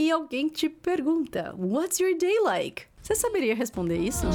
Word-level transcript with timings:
aí 0.00 0.10
alguém 0.10 0.48
te 0.48 0.68
pergunta: 0.68 1.54
What's 1.58 2.00
your 2.00 2.16
day 2.16 2.40
like? 2.40 2.84
Você 3.02 3.14
saberia 3.14 3.54
responder 3.54 3.98
isso? 3.98 4.26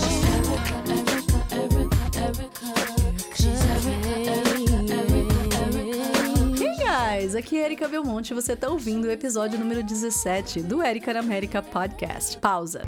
Hey 6.59 7.21
guys, 7.21 7.36
aqui 7.36 7.57
é 7.57 7.65
Erika 7.65 7.88
Belmonte 7.88 8.31
e 8.31 8.36
você 8.36 8.55
tá 8.55 8.70
ouvindo 8.70 9.05
o 9.05 9.12
episódio 9.12 9.59
número 9.59 9.83
17 9.83 10.62
do 10.62 10.83
Erika 10.83 11.13
na 11.13 11.20
América 11.20 11.61
Podcast. 11.61 12.38
Pausa. 12.38 12.84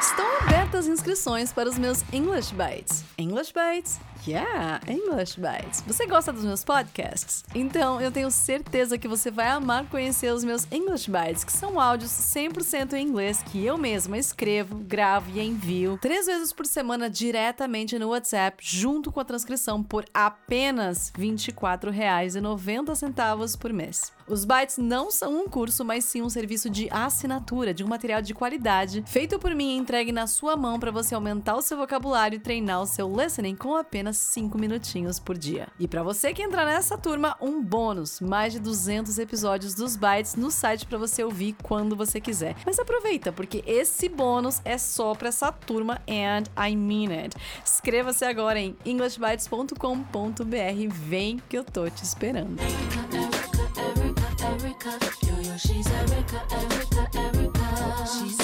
Estão 0.00 0.38
abertas 0.40 0.80
as 0.80 0.86
inscrições 0.86 1.52
para 1.52 1.68
os 1.68 1.78
meus 1.78 2.02
English 2.12 2.54
Bites. 2.54 3.04
English 3.18 3.52
Bites? 3.52 4.11
Yeah, 4.26 4.80
English 4.86 5.40
Bites. 5.40 5.82
Você 5.84 6.06
gosta 6.06 6.32
dos 6.32 6.44
meus 6.44 6.62
podcasts? 6.62 7.44
Então 7.52 8.00
eu 8.00 8.12
tenho 8.12 8.30
certeza 8.30 8.96
que 8.96 9.08
você 9.08 9.32
vai 9.32 9.48
amar 9.48 9.86
conhecer 9.86 10.32
os 10.32 10.44
meus 10.44 10.64
English 10.70 11.10
Bites, 11.10 11.42
que 11.42 11.52
são 11.52 11.80
áudios 11.80 12.12
100% 12.12 12.92
em 12.92 13.08
inglês 13.08 13.42
que 13.42 13.64
eu 13.64 13.76
mesma 13.76 14.16
escrevo, 14.16 14.76
gravo 14.76 15.28
e 15.34 15.40
envio 15.40 15.98
três 16.00 16.26
vezes 16.26 16.52
por 16.52 16.66
semana 16.66 17.10
diretamente 17.10 17.98
no 17.98 18.10
WhatsApp, 18.10 18.58
junto 18.60 19.10
com 19.10 19.18
a 19.18 19.24
transcrição 19.24 19.82
por 19.82 20.04
apenas 20.14 21.10
R$ 21.16 21.26
24,90 21.26 23.58
por 23.58 23.72
mês. 23.72 24.12
Os 24.28 24.44
Bytes 24.44 24.78
não 24.78 25.10
são 25.10 25.42
um 25.42 25.48
curso, 25.48 25.84
mas 25.84 26.04
sim 26.04 26.22
um 26.22 26.28
serviço 26.28 26.70
de 26.70 26.88
assinatura 26.92 27.74
de 27.74 27.82
um 27.82 27.88
material 27.88 28.22
de 28.22 28.32
qualidade, 28.32 29.02
feito 29.06 29.36
por 29.38 29.52
mim 29.52 29.74
e 29.74 29.78
entregue 29.78 30.12
na 30.12 30.28
sua 30.28 30.56
mão 30.56 30.78
para 30.78 30.92
você 30.92 31.14
aumentar 31.14 31.56
o 31.56 31.62
seu 31.62 31.76
vocabulário 31.76 32.36
e 32.36 32.40
treinar 32.40 32.80
o 32.80 32.86
seu 32.86 33.12
listening 33.12 33.56
com 33.56 33.74
apenas 33.74 34.11
5 34.12 34.58
minutinhos 34.58 35.18
por 35.18 35.36
dia. 35.36 35.68
E 35.78 35.88
para 35.88 36.02
você 36.02 36.32
que 36.32 36.42
entrar 36.42 36.64
nessa 36.64 36.98
turma, 36.98 37.36
um 37.40 37.62
bônus, 37.62 38.20
mais 38.20 38.52
de 38.52 38.60
200 38.60 39.18
episódios 39.18 39.74
dos 39.74 39.96
Bytes 39.96 40.36
no 40.36 40.50
site 40.50 40.86
para 40.86 40.98
você 40.98 41.24
ouvir 41.24 41.56
quando 41.62 41.96
você 41.96 42.20
quiser. 42.20 42.56
Mas 42.64 42.78
aproveita, 42.78 43.32
porque 43.32 43.62
esse 43.66 44.08
bônus 44.08 44.60
é 44.64 44.78
só 44.78 45.14
para 45.14 45.28
essa 45.28 45.52
turma 45.52 46.00
and 46.08 46.44
I 46.56 46.76
mean 46.76 47.12
it. 47.12 47.36
Inscreva-se 47.64 48.24
agora 48.24 48.58
em 48.58 48.76
englishbytes.com.br. 48.84 50.88
Vem 50.90 51.40
que 51.48 51.58
eu 51.58 51.64
tô 51.64 51.88
te 51.88 52.02
esperando. 52.02 52.56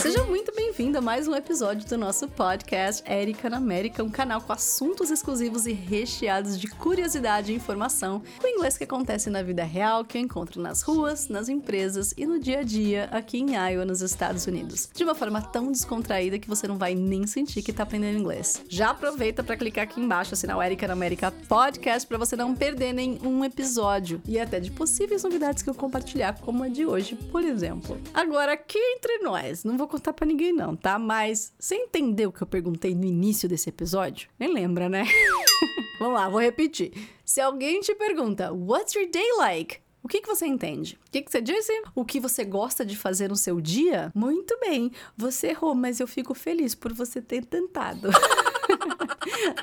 Seja 0.01 0.25
muito 0.25 0.55
bem-vindo 0.55 0.97
a 0.97 1.01
mais 1.01 1.28
um 1.28 1.34
episódio 1.34 1.87
do 1.87 1.98
nosso 1.98 2.27
podcast 2.28 3.03
Erika 3.11 3.51
na 3.51 3.59
América, 3.59 4.03
um 4.03 4.09
canal 4.09 4.41
com 4.41 4.53
assuntos 4.53 5.11
exclusivos 5.11 5.67
e 5.67 5.73
recheados 5.73 6.59
de 6.59 6.67
curiosidade 6.67 7.53
e 7.53 7.56
informação 7.56 8.23
o 8.42 8.47
inglês 8.47 8.79
que 8.79 8.84
acontece 8.84 9.29
na 9.29 9.42
vida 9.42 9.64
real, 9.64 10.05
que 10.05 10.17
eu 10.17 10.23
encontro 10.23 10.62
nas 10.62 10.81
ruas, 10.83 11.29
nas 11.29 11.48
empresas 11.48 12.14
e 12.17 12.25
no 12.25 12.39
dia 12.39 12.61
a 12.61 12.62
dia 12.62 13.05
aqui 13.12 13.39
em 13.39 13.55
Iowa, 13.55 13.84
nos 13.84 14.01
Estados 14.01 14.47
Unidos. 14.47 14.89
De 14.95 15.05
uma 15.05 15.14
forma 15.14 15.42
tão 15.42 15.70
descontraída 15.70 16.39
que 16.39 16.48
você 16.48 16.67
não 16.67 16.79
vai 16.79 16.95
nem 16.95 17.27
sentir 17.27 17.61
que 17.61 17.73
tá 17.73 17.83
aprendendo 17.83 18.19
inglês. 18.19 18.62
Já 18.69 18.91
aproveita 18.91 19.42
para 19.42 19.56
clicar 19.56 19.84
aqui 19.84 20.01
embaixo, 20.01 20.33
assinar 20.33 20.56
o 20.56 20.62
Erika 20.62 20.86
na 20.86 20.95
América 20.95 21.31
Podcast 21.48 22.06
para 22.06 22.17
você 22.17 22.34
não 22.34 22.55
perder 22.55 22.95
nenhum 22.95 23.45
episódio 23.45 24.23
e 24.27 24.39
até 24.39 24.59
de 24.59 24.70
possíveis 24.70 25.23
novidades 25.23 25.62
que 25.62 25.69
eu 25.69 25.75
compartilhar, 25.99 26.39
como 26.41 26.63
a 26.63 26.69
de 26.69 26.87
hoje, 26.87 27.17
por 27.31 27.45
exemplo. 27.45 28.01
Agora, 28.15 28.53
aqui 28.53 28.79
entre 28.79 29.19
nós, 29.19 29.65
não 29.65 29.77
vou 29.77 29.89
contar 29.89 30.13
para 30.13 30.27
ninguém 30.27 30.53
não, 30.53 30.77
tá? 30.77 30.99
Mas 30.99 31.53
você 31.59 31.75
entendeu 31.75 32.31
o 32.31 32.33
que 32.33 32.43
eu 32.43 32.47
perguntei 32.47 32.95
no 32.95 33.05
início 33.05 33.49
desse 33.49 33.69
episódio? 33.69 34.29
Nem 34.39 34.53
lembra, 34.53 34.89
né? 34.89 35.05
Vamos 35.99 36.15
lá, 36.15 36.29
vou 36.29 36.41
repetir. 36.41 36.93
Se 37.25 37.41
alguém 37.41 37.81
te 37.81 37.95
pergunta, 37.95 38.53
What's 38.53 38.95
your 38.95 39.11
day 39.11 39.33
like? 39.39 39.79
O 40.01 40.07
que, 40.07 40.21
que 40.21 40.29
você 40.29 40.47
entende? 40.47 40.97
O 41.09 41.11
que, 41.11 41.23
que 41.23 41.31
você 41.31 41.41
disse? 41.41 41.73
O 41.95 42.05
que 42.05 42.21
você 42.21 42.45
gosta 42.45 42.85
de 42.85 42.97
fazer 42.97 43.29
no 43.29 43.37
seu 43.37 43.61
dia? 43.61 44.13
Muito 44.15 44.57
bem, 44.61 44.93
você 45.17 45.49
errou, 45.49 45.75
mas 45.75 45.99
eu 45.99 46.07
fico 46.07 46.35
feliz 46.35 46.75
por 46.75 46.92
você 46.92 47.20
ter 47.20 47.45
tentado. 47.45 48.08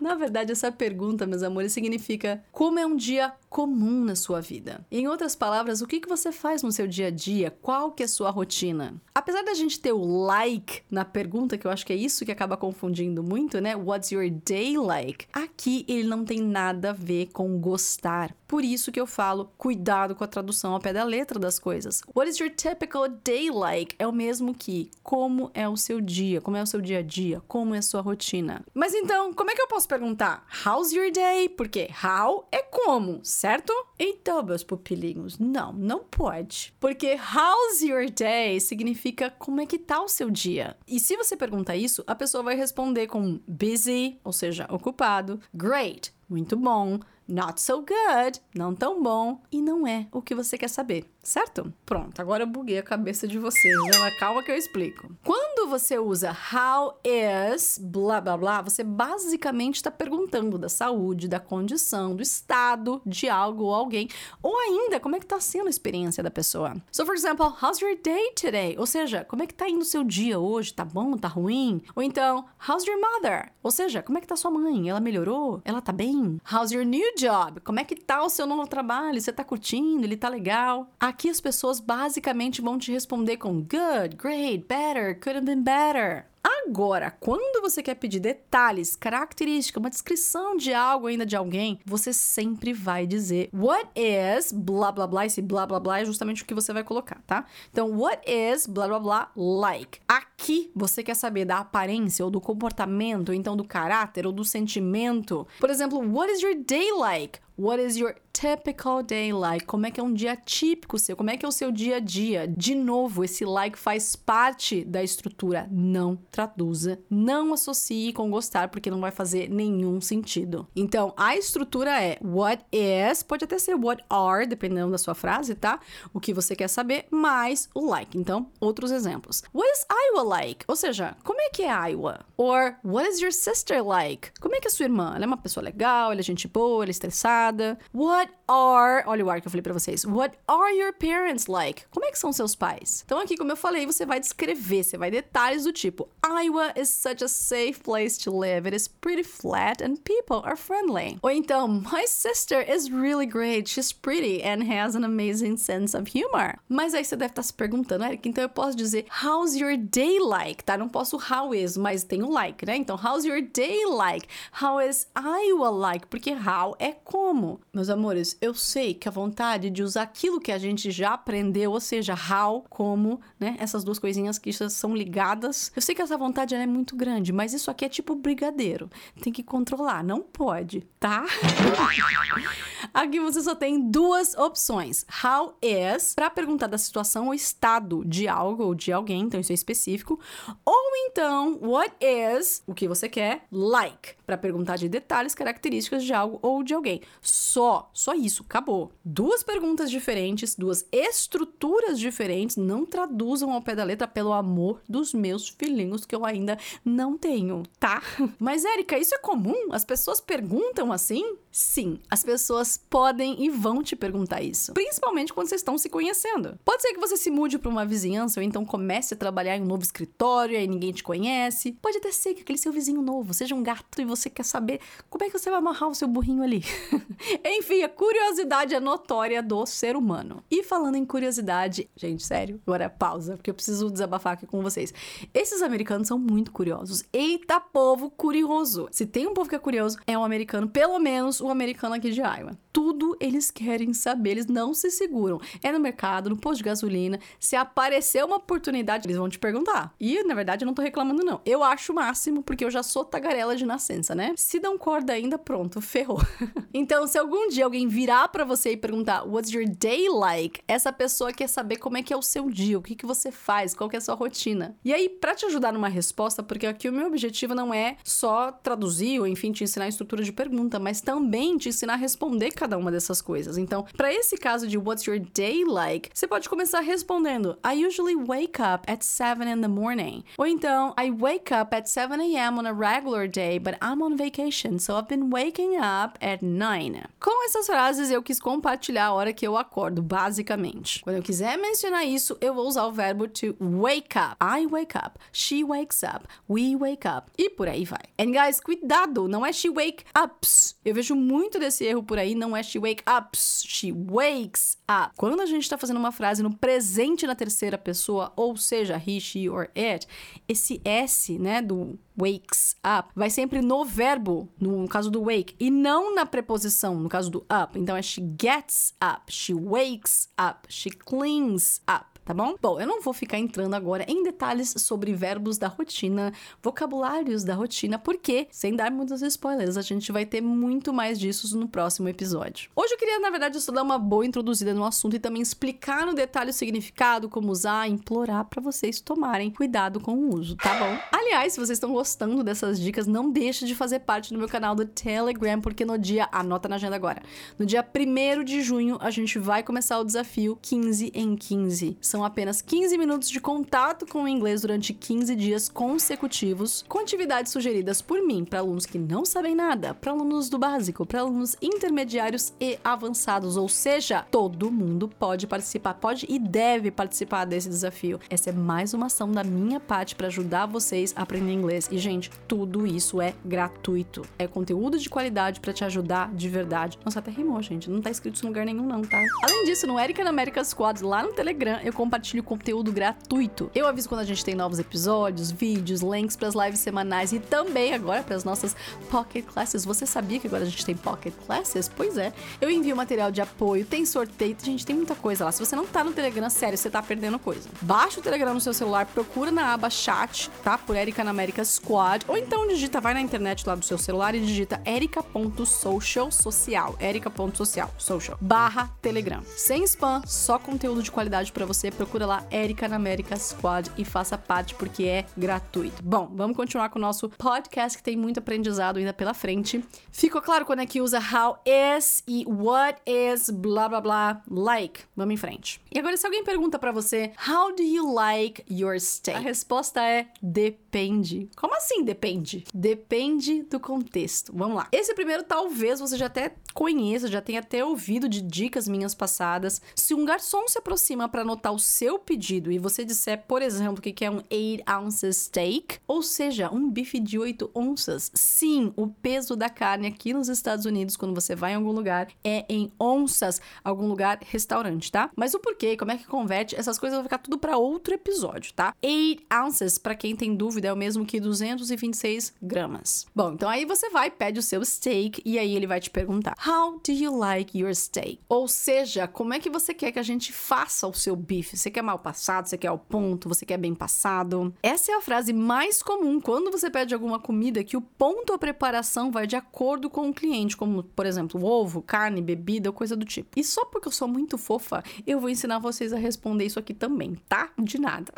na 0.02 0.16
verdade, 0.16 0.52
essa 0.52 0.72
pergunta, 0.72 1.26
meus 1.26 1.44
amores, 1.44 1.74
significa 1.74 2.44
como 2.52 2.80
é 2.80 2.86
um 2.86 2.96
dia 2.96 3.34
comum 3.50 4.04
na 4.04 4.16
sua 4.16 4.42
vida. 4.42 4.86
Em 4.92 5.08
outras 5.08 5.36
palavras, 5.36 5.82
o 5.82 5.88
que, 5.88 6.00
que 6.00 6.10
você 6.10 6.32
faz 6.32 6.62
no 6.62 6.72
seu 6.72 6.88
dia 6.88 7.08
a 7.08 7.10
dia? 7.10 7.52
Qual 7.62 7.92
que 7.92 8.04
é 8.04 8.06
a 8.06 8.10
sua 8.10 8.30
rotina? 8.30 9.02
Apesar 9.14 9.44
da 9.44 9.54
gente 9.54 9.80
ter 9.80 9.94
o 9.94 10.26
like 10.26 10.82
na 10.92 11.06
pergunta, 11.06 11.58
que 11.58 11.66
eu 11.66 11.72
acho 11.72 11.86
que 11.86 11.94
é 11.94 11.96
isso 11.96 12.26
que 12.26 12.32
acaba 12.32 12.58
confundindo 12.58 13.24
muito, 13.24 13.62
né? 13.62 13.76
What's 13.76 14.12
your 14.12 14.30
day 14.30 14.78
like? 14.78 15.28
Aqui 15.32 15.86
ele 15.88 16.04
não 16.04 16.26
tem 16.26 16.42
nada 16.42 16.90
a 16.90 16.94
ver 16.94 17.28
com 17.28 17.58
gostar. 17.60 18.36
Por 18.48 18.64
isso 18.64 18.92
que 18.92 19.00
eu 19.00 19.08
falo, 19.08 19.52
cuidado 19.58 20.16
com 20.16 20.24
a 20.24 20.28
tradução 20.28 20.74
ao 20.74 20.80
pé 20.80 20.94
da 20.94 21.04
letra 21.04 21.40
das 21.40 21.58
coisas. 21.58 22.02
What 22.16 22.30
is 22.30 22.38
your 22.38 22.52
typical 22.52 23.08
day 23.08 23.50
like? 23.50 23.96
É 23.98 24.06
o 24.06 24.12
mesmo 24.12 24.54
que 24.54 24.92
como 25.02 25.50
é 25.54 25.68
o 25.68 25.76
seu 25.76 26.00
dia, 26.00 26.42
como 26.42 26.58
é 26.58 26.62
o 26.62 26.68
seu 26.68 26.82
dia 26.82 27.00
a 27.00 27.02
dia, 27.02 27.42
como 27.48 27.74
é 27.74 27.80
a 27.80 27.82
sua 27.82 28.02
rotina. 28.02 28.64
Mas 28.74 28.94
então, 28.94 29.34
como 29.34 29.50
é 29.50 29.55
que 29.56 29.62
eu 29.62 29.68
posso 29.68 29.88
perguntar? 29.88 30.46
How's 30.66 30.92
your 30.92 31.12
day? 31.12 31.50
Porque 31.50 31.90
how 32.04 32.48
é 32.52 32.62
como, 32.62 33.20
certo? 33.24 33.74
Então, 33.98 34.44
meus 34.44 34.64
pupilinhos, 34.64 35.40
não, 35.40 35.72
não 35.74 36.00
pode. 36.00 36.74
Porque 36.80 37.16
how's 37.16 37.82
your 37.82 38.10
day 38.10 38.60
significa 38.60 39.30
como 39.32 39.62
é 39.62 39.66
que 39.66 39.80
tá 39.80 40.02
o 40.02 40.08
seu 40.08 40.30
dia. 40.30 40.76
E 40.88 41.00
se 41.00 41.16
você 41.16 41.38
perguntar 41.38 41.76
isso, 41.76 42.04
a 42.06 42.14
pessoa 42.14 42.44
vai 42.44 42.56
responder 42.56 43.08
com 43.08 43.40
busy, 43.48 44.20
ou 44.24 44.34
seja, 44.34 44.68
ocupado, 44.70 45.40
great, 45.54 46.14
muito 46.30 46.58
bom, 46.58 47.00
not 47.28 47.60
so 47.60 47.78
good, 47.78 48.40
não 48.54 48.74
tão 48.76 49.02
bom, 49.02 49.42
e 49.52 49.62
não 49.62 49.88
é 49.88 50.08
o 50.12 50.22
que 50.22 50.36
você 50.36 50.58
quer 50.58 50.70
saber, 50.70 51.06
certo? 51.24 51.74
Pronto, 51.86 52.20
agora 52.20 52.44
eu 52.44 52.48
buguei 52.48 52.78
a 52.78 52.84
cabeça 52.84 53.28
de 53.28 53.40
vocês, 53.40 53.78
né? 53.84 54.12
Calma 54.20 54.44
que 54.44 54.52
eu 54.52 54.56
explico. 54.56 55.16
Quando 55.24 55.45
você 55.68 55.98
usa 55.98 56.36
how 56.54 57.00
is, 57.04 57.78
blá 57.82 58.22
blá 58.22 58.38
blá, 58.38 58.62
você 58.62 58.84
basicamente 58.84 59.76
está 59.76 59.92
perguntando 59.92 60.58
da 60.58 60.70
saúde, 60.70 61.28
da 61.28 61.40
condição, 61.40 62.16
do 62.16 62.22
estado 62.24 63.02
de 63.06 63.28
algo 63.30 63.66
ou 63.66 63.74
alguém, 63.74 64.08
ou 64.42 64.58
ainda 64.58 65.00
como 65.00 65.16
é 65.16 65.20
que 65.20 65.26
tá 65.26 65.40
sendo 65.40 65.68
a 65.68 65.70
experiência 65.70 66.24
da 66.24 66.32
pessoa. 66.32 66.74
So, 66.92 67.06
for 67.06 67.16
example, 67.16 67.46
how's 67.62 67.80
your 67.82 67.98
day 68.02 68.32
today? 68.34 68.76
Ou 68.78 68.86
seja, 68.86 69.26
como 69.26 69.44
é 69.44 69.48
que 69.48 69.54
tá 69.54 69.68
indo 69.70 69.82
o 69.82 69.86
seu 69.86 70.04
dia 70.04 70.40
hoje? 70.40 70.74
Tá 70.74 70.86
bom? 70.86 71.18
Tá 71.18 71.28
ruim? 71.28 71.82
Ou 71.96 72.04
então, 72.04 72.46
how's 72.68 72.86
your 72.86 73.00
mother? 73.00 73.52
Ou 73.64 73.72
seja, 73.72 74.02
como 74.02 74.18
é 74.18 74.22
que 74.22 74.28
tá 74.28 74.36
sua 74.36 74.52
mãe? 74.52 74.90
Ela 74.90 75.00
melhorou? 75.00 75.62
Ela 75.66 75.82
tá 75.82 75.92
bem? 75.92 76.40
How's 76.52 76.72
your 76.72 76.86
new 76.86 77.16
job? 77.16 77.60
Como 77.62 77.80
é 77.80 77.84
que 77.84 77.96
tá 77.96 78.24
o 78.24 78.30
seu 78.30 78.46
novo 78.46 78.68
trabalho? 78.68 79.20
Você 79.20 79.32
tá 79.32 79.44
curtindo? 79.44 80.04
Ele 80.06 80.18
tá 80.18 80.30
legal? 80.30 80.90
Aqui 81.00 81.30
as 81.30 81.42
pessoas 81.42 81.80
basicamente 81.80 82.62
vão 82.62 82.78
te 82.78 82.92
responder 82.92 83.38
com 83.38 83.62
good, 83.62 84.16
great, 84.18 84.66
better, 84.68 85.20
could 85.20 85.38
have 85.38 85.46
better. 85.56 86.26
Agora, 86.68 87.12
quando 87.20 87.62
você 87.62 87.82
quer 87.82 87.96
pedir 87.96 88.20
detalhes, 88.20 88.96
característica, 88.96 89.80
uma 89.80 89.90
descrição 89.90 90.56
de 90.56 90.74
algo 90.74 91.08
ainda 91.08 91.26
de 91.26 91.36
alguém, 91.36 91.80
você 91.86 92.14
sempre 92.14 92.72
vai 92.72 93.08
dizer 93.08 93.50
what 93.52 93.90
is 93.96 94.52
blá 94.52 94.92
blá 94.92 95.08
blá. 95.08 95.26
Esse 95.26 95.42
blá 95.42 95.66
blá 95.66 95.80
blá 95.80 96.02
é 96.02 96.06
justamente 96.06 96.44
o 96.44 96.46
que 96.46 96.54
você 96.54 96.72
vai 96.72 96.84
colocar, 96.84 97.20
tá? 97.26 97.46
Então, 97.72 97.92
what 97.98 98.22
is 98.30 98.68
blá 98.68 98.88
blá 98.88 99.00
blá 99.00 99.32
like. 99.36 100.00
Aqui 100.08 100.72
você 100.76 101.04
quer 101.04 101.16
saber 101.16 101.46
da 101.46 101.60
aparência 101.60 102.24
ou 102.24 102.30
do 102.30 102.42
comportamento, 102.42 103.30
ou 103.30 103.36
então 103.36 103.56
do 103.56 103.64
caráter 103.64 104.28
ou 104.28 104.32
do 104.32 104.44
sentimento. 104.44 105.48
Por 105.60 105.70
exemplo, 105.70 106.00
what 106.00 106.32
is 106.32 106.42
your 106.42 106.56
day 106.56 106.92
like? 106.92 107.40
What 107.58 107.82
is 107.82 107.96
your 107.96 108.16
typical 108.36 109.02
day 109.02 109.32
like? 109.32 109.66
Como 109.66 109.86
é 109.86 109.92
que 109.92 110.00
é 110.00 110.04
um 110.04 110.14
dia 110.14 110.36
típico 110.36 111.00
seu? 111.00 111.16
Como 111.16 111.30
é 111.30 111.38
que 111.38 111.46
é 111.46 111.48
o 111.48 111.52
seu 111.54 111.72
dia 111.72 111.96
a 111.96 112.00
dia? 112.00 112.46
De 112.46 112.76
novo, 112.76 113.24
esse 113.24 113.46
like 113.46 113.80
faz 113.80 114.16
parte 114.16 114.84
da 114.84 115.02
estrutura. 115.02 115.68
Não 115.72 116.18
traduza, 116.30 117.00
não 117.10 117.54
associe 117.54 118.12
com 118.12 118.30
gostar, 118.30 118.68
porque 118.68 118.92
não 118.92 119.00
vai 119.00 119.12
fazer 119.12 119.50
nenhum 119.50 120.02
sentido. 120.02 120.68
Então, 120.76 121.14
a 121.16 121.38
estrutura 121.38 122.02
é 122.04 122.18
what 122.22 122.66
is, 122.72 123.24
pode 123.24 123.46
até 123.46 123.58
ser 123.58 123.76
what 123.76 124.04
are, 124.10 124.46
dependendo 124.46 124.92
da 124.92 124.98
sua 124.98 125.16
frase, 125.16 125.56
tá? 125.56 125.80
O 126.14 126.20
que 126.20 126.34
você 126.34 126.56
quer 126.56 126.68
saber, 126.68 127.06
mais 127.10 127.70
o 127.74 127.86
like. 127.90 128.18
Então, 128.18 128.52
outros 128.60 128.92
exemplos. 128.92 129.44
What 129.54 129.70
is 129.72 129.86
Iowa 129.90 130.24
like? 130.24 130.66
Ou 130.68 130.76
seja, 130.76 131.16
como 131.24 131.40
é 131.40 131.50
que 131.50 131.64
é 131.64 131.90
Iowa? 131.92 132.26
Or, 132.36 132.76
what 132.84 133.08
is 133.08 133.22
your 133.22 133.32
sister 133.32 133.82
like? 133.82 134.32
Como 134.42 134.56
é 134.56 134.60
que 134.60 134.68
é 134.68 134.72
sua 134.72 134.86
irmã? 134.86 135.14
Ela 135.16 135.24
é 135.24 135.28
uma 135.28 135.38
pessoa 135.38 135.64
legal, 135.64 136.12
ela 136.12 136.20
é 136.20 136.24
gente 136.24 136.50
boa, 136.50 136.84
ela 136.84 136.90
é 136.90 136.92
estressada? 136.92 137.78
What 137.94 138.25
are. 138.48 139.04
Olha 139.08 139.26
o 139.26 139.30
ar 139.30 139.42
que 139.42 139.48
eu 139.48 139.52
falei 139.52 139.62
pra 139.62 139.74
vocês. 139.74 140.06
What 140.06 140.38
are 140.48 140.74
your 140.78 140.94
parents 140.94 141.48
like? 141.48 141.86
Como 141.92 142.06
é 142.06 142.12
que 142.12 142.20
são 142.20 142.32
seus 142.32 142.56
pais? 142.56 143.04
Então, 143.06 143.20
aqui, 143.20 143.38
como 143.38 143.52
eu 143.52 143.58
falei, 143.58 143.86
você 143.86 144.06
vai 144.06 144.20
descrever, 144.20 144.84
você 144.84 144.98
vai 144.98 145.12
detalhes 145.12 145.64
do 145.64 145.74
tipo: 145.74 146.10
Iowa 146.26 146.74
is 146.76 146.90
such 146.90 147.24
a 147.24 147.28
safe 147.28 147.80
place 147.82 148.18
to 148.24 148.38
live. 148.38 148.68
It 148.68 148.76
is 148.76 148.88
pretty 148.88 149.24
flat 149.24 149.84
and 149.84 149.98
people 150.04 150.42
are 150.44 150.58
friendly. 150.58 151.18
Ou 151.22 151.32
então, 151.32 151.68
My 151.68 152.06
sister 152.08 152.62
is 152.62 152.90
really 152.90 153.26
great. 153.26 153.70
She's 153.70 153.92
pretty 153.92 154.42
and 154.44 154.64
has 154.64 154.96
an 154.96 155.04
amazing 155.04 155.58
sense 155.58 155.96
of 155.96 156.10
humor. 156.10 156.60
Mas 156.68 156.94
aí 156.94 157.04
você 157.04 157.16
deve 157.16 157.32
estar 157.32 157.44
se 157.44 157.54
perguntando, 157.54 158.04
Eric, 158.06 158.28
então 158.28 158.44
eu 158.44 158.50
posso 158.50 158.76
dizer 158.76 159.06
How's 159.24 159.56
your 159.56 159.78
day 159.78 160.20
like? 160.20 160.64
Tá? 160.64 160.78
Não 160.78 160.90
posso 160.90 161.18
how 161.18 161.54
is, 161.54 161.78
mas 161.78 162.04
tem 162.04 162.24
o 162.24 162.30
like, 162.30 162.66
né? 162.66 162.76
Então, 162.76 162.98
how's 162.98 163.26
your 163.26 163.42
day 163.42 163.86
like? 163.86 164.28
How 164.62 164.80
is 164.82 165.08
Iowa 165.16 165.70
like? 165.70 166.08
Porque 166.08 166.32
how 166.32 166.76
é 166.80 166.92
como. 166.92 167.60
Meus 167.74 167.90
amores, 167.90 168.15
eu 168.42 168.54
sei 168.54 168.94
que 168.94 169.08
a 169.08 169.12
vontade 169.12 169.70
de 169.70 169.84
usar 169.84 170.04
aquilo 170.04 170.40
que 170.40 170.52
a 170.52 170.58
gente 170.58 170.92
já 170.92 171.14
aprendeu, 171.14 171.72
ou 171.72 171.80
seja, 171.80 172.14
how, 172.14 172.66
como, 172.70 173.20
né? 173.40 173.56
Essas 173.60 173.84
duas 173.84 174.00
coisinhas 174.00 174.38
que 174.38 174.52
são 174.54 174.96
ligadas. 174.96 175.72
Eu 175.76 175.82
sei 175.82 175.96
que 175.96 176.02
essa 176.02 176.18
vontade 176.18 176.56
é 176.56 176.66
muito 176.66 176.96
grande, 176.96 177.32
mas 177.32 177.54
isso 177.54 177.70
aqui 177.72 177.86
é 177.86 177.90
tipo 177.90 178.16
brigadeiro. 178.16 178.90
Tem 179.22 179.32
que 179.32 179.44
controlar, 179.44 180.04
não 180.04 180.22
pode, 180.22 180.82
tá? 181.00 181.26
aqui 182.94 183.20
você 183.20 183.42
só 183.42 183.56
tem 183.56 183.90
duas 183.90 184.36
opções. 184.36 185.06
How 185.24 185.58
is, 185.62 186.14
para 186.14 186.30
perguntar 186.30 186.68
da 186.68 186.78
situação 186.78 187.28
ou 187.28 187.34
estado 187.34 188.04
de 188.06 188.28
algo 188.28 188.64
ou 188.64 188.76
de 188.76 188.92
alguém, 188.92 189.24
então 189.24 189.40
isso 189.40 189.52
é 189.52 189.56
específico. 189.56 190.20
Ou 190.64 190.96
então, 191.08 191.60
what 191.62 191.94
is, 192.00 192.64
o 192.66 192.74
que 192.74 192.88
você 192.88 193.08
quer, 193.10 193.46
like, 193.52 194.16
para 194.26 194.38
perguntar 194.38 194.76
de 194.78 194.90
detalhes, 194.90 195.36
características 195.36 196.04
de 196.04 196.14
algo 196.14 196.40
ou 196.42 196.64
de 196.64 196.74
alguém. 196.74 197.02
Só, 197.22 197.90
só 198.06 198.14
isso, 198.14 198.44
acabou. 198.48 198.92
Duas 199.04 199.42
perguntas 199.42 199.90
diferentes, 199.90 200.54
duas 200.54 200.88
estruturas 200.92 201.98
diferentes, 201.98 202.56
não 202.56 202.86
traduzam 202.86 203.52
ao 203.52 203.64
pé 203.64 203.74
da 203.74 203.84
letra 203.84 204.08
pelo 204.08 204.32
amor 204.32 204.80
dos 204.88 205.12
meus 205.12 205.50
filhinhos 205.50 206.06
que 206.06 206.16
eu 206.16 206.24
ainda 206.24 206.56
não 206.84 207.18
tenho, 207.18 207.64
tá? 207.80 208.04
Mas 208.38 208.64
Érica, 208.64 209.00
isso 209.00 209.16
é 209.16 209.18
comum? 209.18 209.70
As 209.72 209.84
pessoas 209.84 210.22
perguntam 210.22 210.92
assim? 210.92 211.36
Sim, 211.58 212.02
as 212.12 212.22
pessoas 212.22 212.76
podem 212.76 213.42
e 213.42 213.50
vão 213.50 213.82
te 213.82 213.96
perguntar 213.96 214.42
isso, 214.42 214.74
principalmente 214.74 215.32
quando 215.32 215.48
vocês 215.48 215.62
estão 215.62 215.78
se 215.78 215.88
conhecendo. 215.88 216.60
Pode 216.66 216.82
ser 216.82 216.92
que 216.94 217.00
você 217.00 217.16
se 217.16 217.32
mude 217.32 217.58
para 217.58 217.72
uma 217.72 217.86
vizinhança 217.86 218.42
ou 218.42 218.44
então 218.44 218.66
comece 218.66 219.14
a 219.14 219.18
trabalhar 219.18 219.56
em 219.56 219.62
um 219.62 219.66
novo 219.66 219.82
escritório 219.82 220.60
e 220.60 220.68
ninguém 220.68 220.92
te 220.92 221.02
conhece. 221.02 221.72
Pode 221.82 222.00
até 222.00 222.12
ser 222.12 222.34
que 222.34 222.42
aquele 222.42 222.58
seu 222.58 222.74
vizinho 222.74 223.02
novo 223.02 223.34
seja 223.34 223.56
um 223.56 223.64
gato 223.64 224.02
e 224.02 224.04
você 224.04 224.30
quer 224.30 224.44
saber 224.44 224.82
como 225.10 225.24
é 225.24 225.30
que 225.30 225.40
você 225.40 225.50
vai 225.50 225.60
amarrar 225.60 225.88
o 225.88 225.96
seu 225.96 226.10
burrinho 226.10 226.44
ali. 226.44 226.62
Enfim, 227.46 227.84
a 227.84 227.90
curiosidade 227.90 228.76
é 228.76 228.80
notória 228.82 229.42
do 229.42 229.66
ser 229.66 229.96
humano. 229.96 230.44
E 230.52 230.62
falando 230.62 230.96
em 230.96 231.06
curiosidade, 231.06 231.90
gente, 231.96 232.26
sério, 232.26 232.60
agora 232.68 232.90
pausa, 232.90 233.38
porque 233.38 233.50
eu 233.50 233.56
preciso 233.56 233.90
desabafar 233.90 234.34
aqui 234.34 234.46
com 234.46 234.62
vocês. 234.62 234.94
Esses 235.34 235.62
americanos 235.62 236.10
são 236.10 236.20
muito 236.20 236.52
curiosos. 236.52 237.06
Eita, 237.14 237.62
povo 237.62 238.10
curioso! 238.10 238.90
Se 238.92 239.06
tem 239.06 239.26
um 239.26 239.34
povo 239.34 239.48
que 239.48 239.56
é 239.56 239.60
curioso, 239.60 239.98
é 240.06 240.18
um 240.18 240.24
americano, 240.26 240.68
pelo 240.68 241.00
menos 241.00 241.45
o 241.46 241.52
americano 241.52 241.96
aqui 241.96 242.12
de 242.12 242.22
Iowa. 242.22 242.58
Tudo 242.86 243.18
eles 243.20 243.50
querem 243.50 243.96
saber, 243.96 244.30
eles 244.30 244.46
não 244.46 244.72
se 244.72 244.92
seguram. 244.92 245.42
É 245.64 245.72
no 245.72 245.80
mercado, 245.80 246.30
no 246.30 246.38
posto 246.38 246.58
de 246.58 246.66
gasolina. 246.66 247.20
Se 247.40 247.56
aparecer 247.56 248.24
uma 248.24 248.36
oportunidade, 248.36 249.08
eles 249.08 249.18
vão 249.18 249.28
te 249.28 249.40
perguntar. 249.40 249.92
E, 250.00 250.24
na 250.24 250.36
verdade, 250.36 250.64
eu 250.64 250.68
não 250.68 250.74
tô 250.76 250.84
reclamando, 250.84 251.26
não. 251.26 251.42
Eu 251.44 251.64
acho 251.64 251.92
o 251.92 251.96
máximo, 251.96 252.44
porque 252.44 252.64
eu 252.64 252.70
já 252.70 252.84
sou 252.84 253.04
tagarela 253.04 253.56
de 253.56 253.66
nascença, 253.66 254.14
né? 254.14 254.36
Se 254.38 254.60
dão 254.60 254.78
corda 254.78 255.14
ainda, 255.14 255.36
pronto, 255.36 255.82
ferrou. 255.82 256.22
então, 256.72 257.08
se 257.08 257.18
algum 257.18 257.50
dia 257.50 257.66
alguém 257.66 257.88
virar 257.88 258.28
para 258.28 258.46
você 258.46 258.74
e 258.74 258.78
perguntar 258.78 259.24
What's 259.24 259.52
your 259.52 259.68
day 259.68 260.08
like? 260.08 260.62
Essa 260.68 260.94
pessoa 260.94 261.34
quer 261.34 261.50
saber 261.50 261.78
como 261.78 261.98
é 261.98 262.04
que 262.04 262.14
é 262.14 262.18
o 262.18 262.22
seu 262.22 262.52
dia, 262.52 262.78
o 262.78 262.84
que, 262.84 262.94
que 262.94 263.08
você 263.08 263.32
faz, 263.32 263.74
qual 263.74 263.90
que 263.90 263.96
é 263.96 263.98
a 263.98 264.02
sua 264.02 264.14
rotina. 264.14 264.78
E 264.86 264.94
aí, 264.94 265.10
para 265.10 265.34
te 265.34 265.48
ajudar 265.48 265.74
numa 265.74 265.90
resposta, 265.90 266.44
porque 266.44 266.68
aqui 266.68 266.88
o 266.88 266.94
meu 266.94 267.08
objetivo 267.08 267.56
não 267.56 267.74
é 267.74 267.98
só 268.04 268.52
traduzir 268.52 269.20
ou, 269.20 269.26
enfim, 269.26 269.52
te 269.52 269.64
ensinar 269.64 269.86
a 269.86 269.90
estrutura 269.90 270.24
de 270.24 270.32
pergunta, 270.32 270.78
mas 270.78 271.02
também 271.02 271.58
te 271.58 271.70
ensinar 271.70 271.94
a 271.94 271.98
responder 271.98 272.52
cada 272.52 272.75
uma 272.76 272.92
dessas 272.92 273.22
coisas. 273.22 273.58
Então, 273.58 273.86
para 273.96 274.14
esse 274.14 274.38
caso 274.38 274.68
de 274.68 274.78
What's 274.78 275.06
your 275.06 275.20
day 275.20 275.64
like? 275.66 276.10
Você 276.14 276.28
pode 276.28 276.50
começar 276.50 276.80
respondendo 276.80 277.58
I 277.66 277.86
usually 277.86 278.16
wake 278.16 278.62
up 278.62 278.90
at 278.92 279.04
7 279.04 279.48
in 279.48 279.62
the 279.62 279.68
morning. 279.68 280.24
Ou 280.38 280.46
então, 280.46 280.94
I 281.00 281.12
wake 281.12 281.54
up 281.54 281.76
at 281.76 281.88
7 281.88 282.20
a.m. 282.22 282.60
on 282.60 282.66
a 282.66 282.74
regular 282.74 283.28
day, 283.28 283.60
but 283.60 283.76
I'm 283.82 284.02
on 284.02 284.16
vacation, 284.16 284.80
so 284.80 284.98
I've 284.98 285.08
been 285.08 285.30
waking 285.32 285.78
up 285.78 286.18
at 286.22 286.42
9. 286.42 287.04
Com 287.20 287.46
essas 287.46 287.66
frases, 287.66 288.12
eu 288.12 288.22
quis 288.22 288.40
compartilhar 288.40 289.06
a 289.08 289.14
hora 289.14 289.34
que 289.34 289.46
eu 289.46 289.58
acordo, 289.58 290.02
basicamente. 290.02 291.02
Quando 291.04 291.18
eu 291.18 291.24
quiser 291.24 291.58
mencionar 291.58 292.06
isso, 292.06 292.38
eu 292.42 292.54
vou 292.54 292.68
usar 292.68 292.86
o 292.86 292.92
verbo 292.92 293.28
to 293.28 293.56
wake 293.60 294.18
up. 294.18 294.36
I 294.42 294.66
wake 294.68 294.98
up, 294.98 295.20
she 295.32 295.64
wakes 295.64 296.04
up, 296.04 296.26
we 296.50 296.76
wake 296.76 297.08
up 297.08 297.32
e 297.38 297.50
por 297.50 297.68
aí 297.68 297.86
vai. 297.86 298.02
And 298.20 298.32
guys, 298.32 298.60
cuidado, 298.60 299.28
não 299.28 299.46
é 299.46 299.52
she 299.52 299.70
wake 299.70 300.04
ups. 300.22 300.76
Eu 300.84 300.94
vejo 300.94 301.16
muito 301.16 301.60
desse 301.60 301.84
erro 301.84 302.04
por 302.04 302.18
aí, 302.18 302.36
não 302.36 302.56
é 302.56 302.64
she 302.66 302.80
wake 302.80 303.04
ups, 303.08 303.64
she 303.68 303.92
wakes 303.92 304.78
up. 304.90 305.16
Quando 305.16 305.40
a 305.42 305.46
gente 305.46 305.70
tá 305.70 305.78
fazendo 305.78 305.98
uma 305.98 306.12
frase 306.12 306.44
no 306.44 306.54
presente 306.54 307.26
na 307.26 307.36
terceira 307.36 307.78
pessoa, 307.78 308.32
ou 308.36 308.58
seja, 308.58 308.98
he, 308.98 309.20
she 309.20 309.50
or 309.50 309.70
it, 309.76 310.08
esse 310.48 310.82
S, 310.84 311.38
né, 311.38 311.62
do 311.62 311.98
wakes 312.18 312.76
up, 312.86 313.10
vai 313.16 313.30
sempre 313.30 313.62
no 313.62 313.86
verbo, 313.86 314.50
no 314.60 314.88
caso 314.88 315.10
do 315.10 315.24
wake, 315.24 315.56
e 315.60 315.70
não 315.70 316.16
na 316.16 316.26
preposição, 316.26 316.96
no 316.96 317.10
caso 317.10 317.30
do 317.30 317.46
up. 317.50 317.78
Então 317.78 317.96
é 317.96 318.02
she 318.02 318.22
gets 318.40 318.94
up, 319.04 319.32
she 319.32 319.54
wakes 319.54 320.30
up, 320.40 320.68
she 320.70 320.90
cleans 320.90 321.82
up 321.90 322.15
tá 322.26 322.34
bom? 322.34 322.56
Bom, 322.60 322.80
eu 322.82 322.88
não 322.88 323.02
vou 323.02 323.14
ficar 323.14 323.38
entrando 323.38 323.76
agora 323.76 324.04
em 324.08 324.24
detalhes 324.24 324.74
sobre 324.78 325.14
verbos 325.14 325.60
da 325.60 325.68
rotina, 325.68 326.34
vocabulários 326.62 327.44
da 327.44 327.54
rotina, 327.54 328.00
porque, 328.00 328.48
sem 328.52 328.76
dar 328.76 328.92
muitos 328.92 329.22
spoilers, 329.22 329.78
a 329.78 329.82
gente 329.82 330.12
vai 330.12 330.26
ter 330.26 330.42
muito 330.42 330.92
mais 330.92 331.20
disso 331.20 331.56
no 331.58 331.68
próximo 331.68 332.10
episódio. 332.10 332.72
Hoje 332.76 332.94
eu 332.94 332.98
queria, 332.98 333.20
na 333.20 333.30
verdade, 333.30 333.62
só 333.62 333.72
dar 333.72 333.84
uma 333.84 334.00
boa 334.00 334.26
introduzida 334.26 334.74
no 334.74 334.84
assunto 334.84 335.16
e 335.16 335.20
também 335.20 335.42
explicar 335.42 336.06
no 336.06 336.14
detalhe 336.14 336.50
o 336.50 336.54
significado, 336.54 337.30
como 337.30 337.52
usar, 337.52 337.88
implorar 337.88 338.46
para 338.46 338.62
vocês 338.62 339.00
tomarem 339.00 339.52
cuidado 339.52 340.00
com 340.00 340.14
o 340.14 340.34
uso, 340.34 340.56
tá 340.56 340.74
bom? 340.80 340.98
Aliás, 341.12 341.54
se 341.54 341.60
vocês 341.60 341.78
estão 341.78 341.94
gostando 341.94 342.44
dessas 342.44 342.80
dicas, 342.80 343.06
não 343.06 343.30
deixe 343.30 343.66
de 343.66 343.76
fazer 343.76 344.00
parte 344.00 344.34
do 344.34 344.40
meu 344.40 344.48
canal 344.48 344.74
do 344.74 344.86
Telegram, 344.86 345.62
porque 345.62 345.86
no 345.86 345.98
dia, 345.98 346.28
anota 346.32 346.68
na 346.68 346.76
agenda 346.76 346.96
agora, 346.96 347.22
no 347.60 347.66
dia 347.66 347.86
1 347.86 348.44
de 348.44 348.62
junho 348.62 348.98
a 349.00 349.12
gente 349.12 349.38
vai 349.38 349.62
começar 349.62 350.00
o 350.00 350.04
desafio 350.04 350.58
15 350.62 351.12
em 351.14 351.36
15. 351.36 351.98
São 352.02 352.15
apenas 352.24 352.62
15 352.62 352.98
minutos 352.98 353.30
de 353.30 353.40
contato 353.40 354.06
com 354.06 354.24
o 354.24 354.28
inglês 354.28 354.62
durante 354.62 354.94
15 354.94 355.36
dias 355.36 355.70
consecutivos, 355.70 356.84
com 356.88 357.00
atividades 357.00 357.52
sugeridas 357.52 358.02
por 358.02 358.22
mim 358.22 358.46
para 358.46 358.60
alunos 358.60 358.86
que 358.86 358.98
não 358.98 359.26
sabem 359.26 359.56
nada, 359.56 359.94
para 359.94 360.12
alunos 360.12 360.50
do 360.50 360.58
básico, 360.58 361.06
para 361.06 361.22
alunos 361.22 361.56
intermediários 361.62 362.54
e 362.60 362.78
avançados, 362.84 363.58
ou 363.58 363.68
seja, 363.68 364.26
todo 364.30 364.72
mundo 364.72 365.08
pode 365.08 365.48
participar, 365.48 365.96
pode 365.96 366.26
e 366.30 366.38
deve 366.38 366.92
participar 366.92 367.46
desse 367.46 367.70
desafio. 367.70 368.20
Essa 368.30 368.50
é 368.50 368.54
mais 368.54 368.94
uma 368.94 369.08
ação 369.08 369.32
da 369.32 369.44
minha 369.44 369.80
parte 369.80 370.16
para 370.16 370.28
ajudar 370.28 370.66
vocês 370.66 371.14
a 371.16 371.24
aprender 371.24 371.52
inglês. 371.52 371.90
E 371.92 371.98
gente, 371.98 372.30
tudo 372.48 372.86
isso 372.86 373.22
é 373.22 373.34
gratuito. 373.44 374.22
É 374.38 374.48
conteúdo 374.48 374.98
de 374.98 375.10
qualidade 375.10 375.60
para 375.60 375.74
te 375.74 375.84
ajudar 375.84 376.34
de 376.34 376.50
verdade. 376.50 377.00
Nossa, 377.04 377.20
até 377.20 377.32
rimou, 377.32 377.62
gente. 377.62 377.90
Não 377.90 378.02
tá 378.02 378.10
escrito 378.10 378.42
em 378.44 378.48
lugar 378.48 378.66
nenhum 378.66 378.86
não, 378.86 379.02
tá? 379.02 379.22
Além 379.44 379.66
disso, 379.66 379.88
no 379.88 380.00
Erica 380.00 380.28
America 380.28 380.64
Squad 380.64 381.04
lá 381.04 381.24
no 381.24 381.34
Telegram, 381.34 381.80
eu 381.84 381.94
compartilho 382.06 382.44
conteúdo 382.44 382.92
gratuito. 382.92 383.72
Eu 383.74 383.88
aviso 383.88 384.08
quando 384.08 384.22
a 384.22 384.26
gente 384.26 384.46
tem 384.46 384.54
novos 384.54 384.78
episódios, 384.78 385.50
vídeos, 385.50 386.02
links 386.02 386.36
para 386.36 386.48
as 386.48 386.54
lives 386.54 386.80
semanais 386.80 387.34
e 387.34 387.40
também 387.40 387.94
agora 387.96 388.22
para 388.22 388.36
as 388.36 388.44
nossas 388.44 388.76
Pocket 389.10 389.44
Classes. 389.44 389.84
Você 389.84 390.06
sabia 390.06 390.40
que 390.40 390.46
agora 390.46 390.64
a 390.64 390.68
gente 390.68 390.86
tem 390.86 390.96
Pocket 390.96 391.34
Classes? 391.46 391.90
Pois 391.90 392.16
é. 392.18 392.32
Eu 392.62 392.70
envio 392.70 392.96
material 392.96 393.32
de 393.32 393.42
apoio, 393.42 393.84
tem 393.86 394.06
sorteio, 394.06 394.56
gente, 394.64 394.86
tem 394.86 394.96
muita 394.96 395.16
coisa 395.16 395.46
lá. 395.46 395.52
Se 395.52 395.66
você 395.66 395.76
não 395.76 395.88
tá 395.88 396.04
no 396.04 396.14
Telegram, 396.14 396.48
sério, 396.50 396.78
você 396.78 396.90
tá 396.92 397.02
perdendo 397.02 397.40
coisa. 397.40 397.68
Baixa 397.82 398.20
o 398.20 398.24
Telegram 398.24 398.54
no 398.54 398.62
seu 398.62 398.74
celular, 398.74 399.08
procura 399.08 399.52
na 399.52 399.74
aba 399.74 399.90
chat, 399.90 400.52
tá? 400.64 400.78
Por 400.78 400.96
Erika 400.96 401.24
na 401.24 401.32
América 401.32 401.66
Squad, 401.66 402.24
ou 402.28 402.38
então 402.38 402.68
digita, 402.68 403.02
vai 403.02 403.16
na 403.16 403.22
internet 403.22 403.68
lá 403.68 403.74
do 403.74 403.84
seu 403.84 403.98
celular 403.98 404.36
e 404.36 404.42
digita 404.42 404.80
erica.social 404.86 406.32
social, 406.32 406.96
erica.social, 407.00 407.92
social, 407.98 408.38
barra 408.40 408.92
Telegram. 409.02 409.42
Sem 409.58 409.84
spam, 409.86 410.22
só 410.28 410.60
conteúdo 410.60 411.02
de 411.02 411.10
qualidade 411.10 411.52
para 411.52 411.66
você 411.66 411.90
procura 411.96 412.26
lá 412.26 412.46
Erika 412.52 412.88
na 412.88 412.98
América 412.98 413.36
Squad 413.38 413.90
e 413.98 414.04
faça 414.04 414.38
parte 414.38 414.76
porque 414.76 415.06
é 415.06 415.26
gratuito. 415.38 416.04
Bom, 416.04 416.30
vamos 416.34 416.58
continuar 416.58 416.90
com 416.90 417.00
o 417.00 417.02
nosso 417.02 417.30
podcast 417.30 417.98
que 417.98 418.04
tem 418.04 418.18
muito 418.18 418.40
aprendizado 418.40 418.98
ainda 418.98 419.14
pela 419.14 419.34
frente. 419.34 419.84
Ficou 420.12 420.42
claro 420.42 420.66
quando 420.66 420.80
é 420.82 420.86
que 420.86 421.02
usa 421.02 421.20
how 421.20 421.58
is 421.66 422.22
e 422.28 422.46
what 422.46 423.00
is 423.06 423.50
blá 423.50 423.88
blá 423.88 424.02
blá 424.02 424.42
like. 424.50 425.02
Vamos 425.16 425.34
em 425.34 425.38
frente. 425.38 425.82
E 425.94 425.98
agora 425.98 426.18
se 426.18 426.26
alguém 426.26 426.44
pergunta 426.44 426.78
para 426.78 426.92
você 426.92 427.32
how 427.48 427.74
do 427.74 427.82
you 427.82 428.14
like 428.14 428.64
your 428.70 429.00
steak? 429.00 429.38
A 429.38 429.42
resposta 429.42 430.02
é 430.04 430.28
depende. 430.42 431.50
Como 431.56 431.76
assim 431.76 432.04
depende? 432.04 432.66
Depende 432.74 433.64
do 433.64 433.80
contexto. 433.80 434.52
Vamos 434.54 434.76
lá. 434.76 434.88
Esse 434.92 435.14
primeiro 435.14 435.44
talvez 435.44 436.00
você 436.00 436.18
já 436.18 436.26
até 436.26 436.56
conheça, 436.74 437.30
já 437.30 437.42
tenha 437.42 437.62
até 437.62 437.86
ouvido 437.86 438.28
de 438.28 438.42
dicas 438.42 438.88
minhas 438.88 439.16
passadas. 439.16 439.82
Se 439.96 440.14
um 440.14 440.26
garçom 440.26 440.68
se 440.68 440.78
aproxima 440.78 441.30
para 441.30 441.42
anotar 441.42 441.74
o 441.74 441.80
seu 441.86 442.18
pedido 442.18 442.72
e 442.72 442.80
você 442.80 443.06
disser, 443.06 443.44
por 443.48 443.62
exemplo, 443.62 444.02
que 444.02 444.12
quer 444.12 444.30
um 444.30 444.42
8 444.52 444.84
ounces 444.92 445.38
steak, 445.38 446.00
ou 446.08 446.22
seja, 446.22 446.70
um 446.72 446.90
bife 446.90 447.20
de 447.20 447.38
8 447.38 447.70
onças, 447.74 448.32
sim, 448.34 448.92
o 448.96 449.08
peso 449.08 449.56
da 449.56 449.70
carne 449.70 450.08
aqui 450.08 450.34
nos 450.34 450.50
Estados 450.50 450.86
Unidos, 450.86 451.16
quando 451.16 451.36
você 451.36 451.56
vai 451.56 451.74
em 451.74 451.76
algum 451.76 451.92
lugar, 451.92 452.28
é 452.44 452.66
em 452.68 452.92
onças, 453.00 453.62
algum 453.84 454.08
lugar, 454.08 454.40
restaurante, 454.42 455.12
tá? 455.12 455.30
Mas 455.36 455.54
o 455.54 455.60
porquê, 455.60 455.96
como 455.96 456.12
é 456.12 456.18
que 456.18 456.26
converte, 456.26 456.76
essas 456.76 456.98
coisas 456.98 457.18
vão 457.18 457.24
ficar 457.24 457.38
tudo 457.38 457.58
para 457.58 457.78
outro 457.78 458.14
episódio, 458.14 458.74
tá? 458.74 458.96
8 459.04 459.44
ounces, 459.54 459.98
para 459.98 460.16
quem 460.16 460.36
tem 460.36 460.56
dúvida, 460.56 460.88
é 460.88 460.94
o 460.94 460.98
mesmo 460.98 461.26
que 461.26 461.40
226 461.40 462.54
gramas. 462.62 463.28
Bom, 463.36 463.54
então 463.54 463.70
aí 463.70 463.86
você 463.86 464.10
vai, 464.10 464.32
pede 464.32 464.60
o 464.60 464.64
seu 464.64 464.84
steak 464.84 465.42
e 465.46 465.60
aí 465.60 465.76
ele 465.76 465.88
vai 465.88 466.00
te 466.00 466.10
perguntar: 466.10 466.56
How 466.66 467.00
do 467.06 467.12
you 467.12 467.36
like 467.38 467.78
your 467.78 467.94
steak? 467.94 468.40
Ou 468.50 468.68
seja, 468.68 469.28
como 469.28 469.54
é 469.54 469.60
que 469.60 469.70
você 469.70 469.94
quer 469.94 470.12
que 470.12 470.20
a 470.20 470.24
gente 470.24 470.52
faça 470.52 471.08
o 471.08 471.14
seu 471.14 471.36
bife? 471.36 471.75
Você 471.76 471.92
quer 471.92 472.02
mal 472.02 472.18
passado? 472.18 472.68
Você 472.68 472.78
quer 472.78 472.88
ao 472.88 472.98
ponto? 472.98 473.50
Você 473.50 473.66
quer 473.66 473.78
bem 473.78 473.94
passado? 473.94 474.74
Essa 474.82 475.12
é 475.12 475.16
a 475.16 475.22
frase 475.22 475.52
mais 475.52 476.02
comum 476.02 476.40
quando 476.40 476.72
você 476.72 476.90
pede 476.90 477.14
alguma 477.14 477.40
comida 477.40 477.84
que 477.84 477.98
o 477.98 478.02
ponto 478.02 478.54
a 478.54 478.58
preparação 478.58 479.32
vai 479.32 479.46
de 479.46 479.56
acordo 479.56 480.10
com 480.10 480.30
o 480.30 480.34
cliente, 480.34 480.78
como 480.78 481.04
por 481.04 481.26
exemplo, 481.26 481.64
ovo, 481.64 482.02
carne, 482.02 482.42
bebida 482.42 482.90
ou 482.90 482.94
coisa 482.94 483.16
do 483.16 483.26
tipo. 483.26 483.60
E 483.60 483.64
só 483.64 483.86
porque 483.86 484.08
eu 484.08 484.12
sou 484.12 484.28
muito 484.28 484.58
fofa, 484.58 485.04
eu 485.28 485.40
vou 485.40 485.50
ensinar 485.50 485.80
vocês 485.80 486.14
a 486.14 486.18
responder 486.18 486.66
isso 486.66 486.80
aqui 486.80 486.94
também, 486.94 487.36
tá? 487.48 487.70
De 487.78 488.00
nada. 488.00 488.32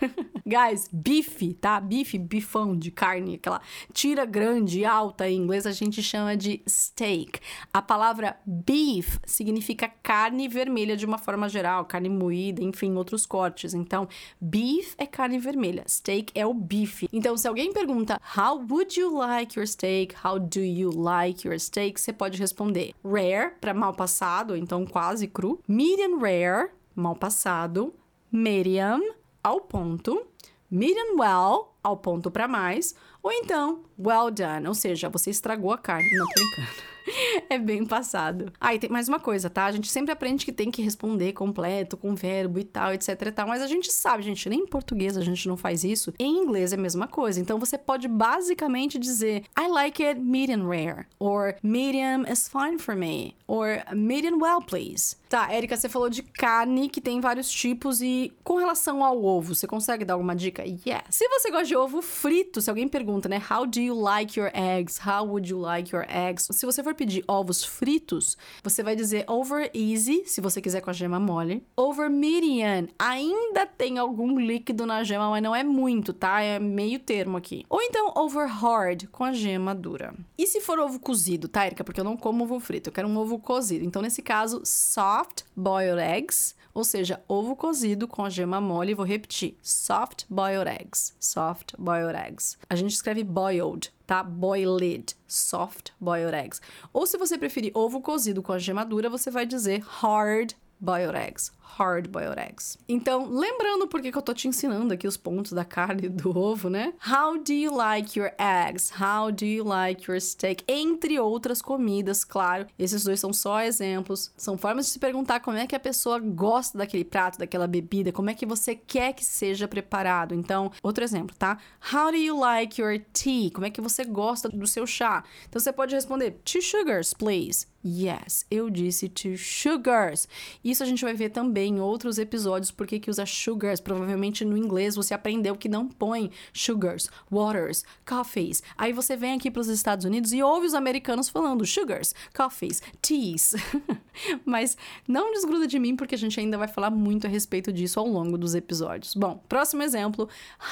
Guys, 0.46 0.88
bife, 0.92 1.54
tá? 1.54 1.78
Bife, 1.80 2.18
bifão 2.18 2.76
de 2.76 2.90
carne, 2.90 3.36
aquela 3.36 3.60
tira 3.92 4.24
grande, 4.24 4.84
alta 4.84 5.28
em 5.28 5.36
inglês 5.36 5.64
a 5.64 5.72
gente 5.72 6.02
chama 6.02 6.36
de 6.36 6.60
steak. 6.68 7.38
A 7.72 7.80
palavra 7.80 8.36
beef 8.44 9.18
significa 9.24 9.88
carne 10.02 10.48
vermelha 10.48 10.96
de 10.96 11.06
uma 11.06 11.18
forma 11.18 11.48
geral, 11.48 11.84
carne 11.84 12.08
moída, 12.08 12.62
enfim, 12.64 12.79
outros 12.96 13.26
cortes. 13.26 13.74
Então, 13.74 14.08
beef 14.40 14.94
é 14.96 15.06
carne 15.06 15.38
vermelha, 15.38 15.84
steak 15.88 16.32
é 16.34 16.46
o 16.46 16.54
bife. 16.54 17.08
Então, 17.12 17.36
se 17.36 17.48
alguém 17.48 17.72
pergunta 17.72 18.20
how 18.36 18.64
would 18.70 18.98
you 18.98 19.16
like 19.16 19.58
your 19.58 19.66
steak? 19.66 20.14
How 20.24 20.38
do 20.38 20.60
you 20.60 20.90
like 20.90 21.46
your 21.46 21.58
steak? 21.58 22.00
Você 22.00 22.12
pode 22.12 22.38
responder 22.38 22.94
rare 23.04 23.54
para 23.60 23.74
mal 23.74 23.92
passado, 23.92 24.56
então 24.56 24.86
quase 24.86 25.26
cru, 25.26 25.60
medium 25.66 26.18
rare, 26.18 26.70
mal 26.94 27.16
passado, 27.16 27.92
medium 28.30 29.14
ao 29.42 29.60
ponto, 29.60 30.26
medium 30.70 31.18
well 31.18 31.74
ao 31.82 31.96
ponto 31.96 32.30
para 32.30 32.46
mais, 32.46 32.94
ou 33.22 33.32
então 33.32 33.82
well 33.98 34.30
done, 34.30 34.68
ou 34.68 34.74
seja, 34.74 35.08
você 35.08 35.30
estragou 35.30 35.72
a 35.72 35.78
carne. 35.78 36.08
Não 36.16 36.26
brincando. 36.26 36.90
é 37.48 37.58
bem 37.58 37.84
passado. 37.84 38.52
Ah, 38.60 38.74
e 38.74 38.78
tem 38.78 38.90
mais 38.90 39.08
uma 39.08 39.20
coisa, 39.20 39.50
tá? 39.50 39.66
A 39.66 39.72
gente 39.72 39.90
sempre 39.90 40.12
aprende 40.12 40.44
que 40.44 40.52
tem 40.52 40.70
que 40.70 40.82
responder 40.82 41.32
completo, 41.32 41.96
com 41.96 42.14
verbo 42.14 42.58
e 42.58 42.64
tal, 42.64 42.92
etc 42.92 43.08
e 43.26 43.32
tal, 43.32 43.48
mas 43.48 43.62
a 43.62 43.66
gente 43.66 43.92
sabe, 43.92 44.22
gente, 44.22 44.48
nem 44.48 44.60
em 44.60 44.66
português 44.66 45.16
a 45.16 45.22
gente 45.22 45.48
não 45.48 45.56
faz 45.56 45.84
isso. 45.84 46.12
Em 46.18 46.38
inglês 46.38 46.72
é 46.72 46.76
a 46.76 46.78
mesma 46.78 47.06
coisa. 47.06 47.40
Então 47.40 47.58
você 47.58 47.76
pode 47.76 48.08
basicamente 48.08 48.98
dizer 48.98 49.44
I 49.58 49.68
like 49.68 50.02
it 50.02 50.20
medium 50.20 50.68
rare, 50.68 51.06
or 51.18 51.54
medium 51.62 52.24
is 52.30 52.48
fine 52.48 52.78
for 52.78 52.96
me, 52.96 53.34
or 53.46 53.82
medium 53.94 54.40
well, 54.40 54.60
please. 54.60 55.16
Tá, 55.28 55.54
Erika, 55.54 55.76
você 55.76 55.88
falou 55.88 56.10
de 56.10 56.22
carne 56.22 56.88
que 56.88 57.00
tem 57.00 57.20
vários 57.20 57.48
tipos 57.48 58.02
e 58.02 58.32
com 58.42 58.56
relação 58.56 59.04
ao 59.04 59.22
ovo, 59.22 59.54
você 59.54 59.64
consegue 59.64 60.04
dar 60.04 60.14
alguma 60.14 60.34
dica? 60.34 60.64
Yeah. 60.64 61.04
Se 61.08 61.28
você 61.28 61.50
gosta 61.50 61.66
de 61.66 61.76
ovo 61.76 62.02
frito, 62.02 62.60
se 62.60 62.68
alguém 62.68 62.88
pergunta, 62.88 63.28
né, 63.28 63.40
how 63.48 63.64
do 63.64 63.78
you 63.78 63.94
like 63.94 64.38
your 64.38 64.50
eggs? 64.52 65.00
How 65.00 65.24
would 65.24 65.48
you 65.48 65.60
like 65.60 65.94
your 65.94 66.04
eggs? 66.08 66.48
Se 66.50 66.66
você 66.66 66.82
for 66.82 66.94
pedir 67.00 67.24
ovos 67.26 67.64
fritos, 67.64 68.36
você 68.62 68.82
vai 68.82 68.94
dizer 68.94 69.24
over 69.26 69.70
easy, 69.72 70.22
se 70.26 70.38
você 70.38 70.60
quiser 70.60 70.82
com 70.82 70.90
a 70.90 70.92
gema 70.92 71.18
mole. 71.18 71.66
Over 71.74 72.10
medium, 72.10 72.88
ainda 72.98 73.64
tem 73.64 73.96
algum 73.96 74.38
líquido 74.38 74.84
na 74.84 75.02
gema, 75.02 75.30
mas 75.30 75.42
não 75.42 75.56
é 75.56 75.64
muito, 75.64 76.12
tá? 76.12 76.42
É 76.42 76.58
meio 76.58 76.98
termo 76.98 77.38
aqui. 77.38 77.64
Ou 77.70 77.80
então 77.80 78.12
over 78.14 78.46
hard, 78.46 79.06
com 79.06 79.24
a 79.24 79.32
gema 79.32 79.74
dura. 79.74 80.12
E 80.36 80.46
se 80.46 80.60
for 80.60 80.78
ovo 80.78 81.00
cozido, 81.00 81.48
tá, 81.48 81.64
Erika? 81.64 81.82
Porque 81.82 82.00
eu 82.00 82.04
não 82.04 82.18
como 82.18 82.44
ovo 82.44 82.60
frito, 82.60 82.90
eu 82.90 82.92
quero 82.92 83.08
um 83.08 83.16
ovo 83.16 83.38
cozido. 83.38 83.82
Então, 83.82 84.02
nesse 84.02 84.20
caso, 84.20 84.60
soft 84.62 85.44
boiled 85.56 86.02
eggs, 86.02 86.54
ou 86.74 86.84
seja, 86.84 87.22
ovo 87.26 87.56
cozido 87.56 88.06
com 88.06 88.24
a 88.24 88.28
gema 88.28 88.60
mole. 88.60 88.94
Vou 88.94 89.06
repetir: 89.06 89.56
soft 89.62 90.26
boiled 90.28 90.68
eggs. 90.68 91.14
Soft 91.18 91.74
boiled 91.78 92.14
eggs. 92.14 92.58
A 92.68 92.76
gente 92.76 92.92
escreve 92.92 93.24
boiled, 93.24 93.90
tá? 94.10 94.24
Boiled. 94.24 95.14
Soft 95.28 95.92
boiled 96.00 96.34
eggs. 96.34 96.60
Ou 96.92 97.06
se 97.06 97.16
você 97.16 97.38
preferir 97.38 97.70
ovo 97.72 98.00
cozido 98.00 98.42
com 98.42 98.52
a 98.52 98.58
gema 98.58 98.84
dura, 98.84 99.08
você 99.08 99.30
vai 99.30 99.46
dizer 99.46 99.84
hard 99.86 100.52
boiled 100.80 101.16
eggs 101.16 101.52
hard 101.78 102.08
boiled 102.08 102.38
eggs. 102.38 102.76
Então, 102.88 103.26
lembrando 103.26 103.86
por 103.86 104.02
que 104.02 104.14
eu 104.14 104.22
tô 104.22 104.34
te 104.34 104.48
ensinando 104.48 104.92
aqui 104.92 105.06
os 105.06 105.16
pontos 105.16 105.52
da 105.52 105.64
carne 105.64 106.06
e 106.06 106.08
do 106.08 106.36
ovo, 106.36 106.68
né? 106.68 106.92
How 107.06 107.38
do 107.38 107.52
you 107.52 107.74
like 107.74 108.18
your 108.18 108.32
eggs? 108.38 108.92
How 109.00 109.30
do 109.30 109.44
you 109.44 109.64
like 109.64 110.10
your 110.10 110.20
steak? 110.20 110.64
Entre 110.66 111.18
outras 111.18 111.62
comidas, 111.62 112.24
claro. 112.24 112.66
Esses 112.78 113.04
dois 113.04 113.20
são 113.20 113.32
só 113.32 113.62
exemplos. 113.62 114.32
São 114.36 114.58
formas 114.58 114.86
de 114.86 114.92
se 114.92 114.98
perguntar 114.98 115.40
como 115.40 115.56
é 115.56 115.66
que 115.66 115.76
a 115.76 115.80
pessoa 115.80 116.18
gosta 116.18 116.76
daquele 116.76 117.04
prato, 117.04 117.38
daquela 117.38 117.66
bebida, 117.66 118.12
como 118.12 118.30
é 118.30 118.34
que 118.34 118.46
você 118.46 118.74
quer 118.74 119.12
que 119.12 119.24
seja 119.24 119.68
preparado. 119.68 120.34
Então, 120.34 120.70
outro 120.82 121.04
exemplo, 121.04 121.34
tá? 121.36 121.58
How 121.92 122.10
do 122.10 122.16
you 122.16 122.38
like 122.38 122.80
your 122.80 123.00
tea? 123.12 123.50
Como 123.50 123.66
é 123.66 123.70
que 123.70 123.80
você 123.80 124.04
gosta 124.04 124.48
do 124.48 124.66
seu 124.66 124.86
chá? 124.86 125.22
Então, 125.48 125.60
você 125.60 125.72
pode 125.72 125.94
responder 125.94 126.32
two 126.44 126.60
sugars, 126.60 127.14
please. 127.14 127.69
Yes, 127.82 128.44
eu 128.50 128.68
disse 128.68 129.08
two 129.08 129.38
sugars. 129.38 130.28
Isso 130.62 130.82
a 130.82 130.86
gente 130.86 131.02
vai 131.02 131.14
ver 131.14 131.30
também 131.30 131.76
em 131.76 131.80
outros 131.80 132.18
episódios 132.18 132.70
por 132.70 132.86
que 132.86 133.10
usa 133.10 133.24
sugars. 133.24 133.80
Provavelmente 133.80 134.44
no 134.44 134.56
inglês 134.56 134.94
você 134.94 135.14
aprendeu 135.14 135.56
que 135.56 135.68
não 135.68 135.88
põe 135.88 136.30
sugars, 136.52 137.08
waters, 137.30 137.82
coffees. 138.06 138.62
Aí 138.76 138.92
você 138.92 139.16
vem 139.16 139.32
aqui 139.32 139.50
para 139.50 139.60
os 139.60 139.68
Estados 139.68 140.04
Unidos 140.04 140.34
e 140.34 140.42
ouve 140.42 140.66
os 140.66 140.74
americanos 140.74 141.30
falando 141.30 141.64
sugars, 141.64 142.14
coffees, 142.36 142.82
teas. 143.00 143.54
Mas 144.44 144.76
não 145.08 145.32
desgruda 145.32 145.66
de 145.66 145.78
mim 145.78 145.96
porque 145.96 146.14
a 146.14 146.18
gente 146.18 146.38
ainda 146.38 146.58
vai 146.58 146.68
falar 146.68 146.90
muito 146.90 147.26
a 147.26 147.30
respeito 147.30 147.72
disso 147.72 147.98
ao 147.98 148.06
longo 148.06 148.36
dos 148.36 148.54
episódios. 148.54 149.14
Bom, 149.14 149.42
próximo 149.48 149.82
exemplo. 149.82 150.28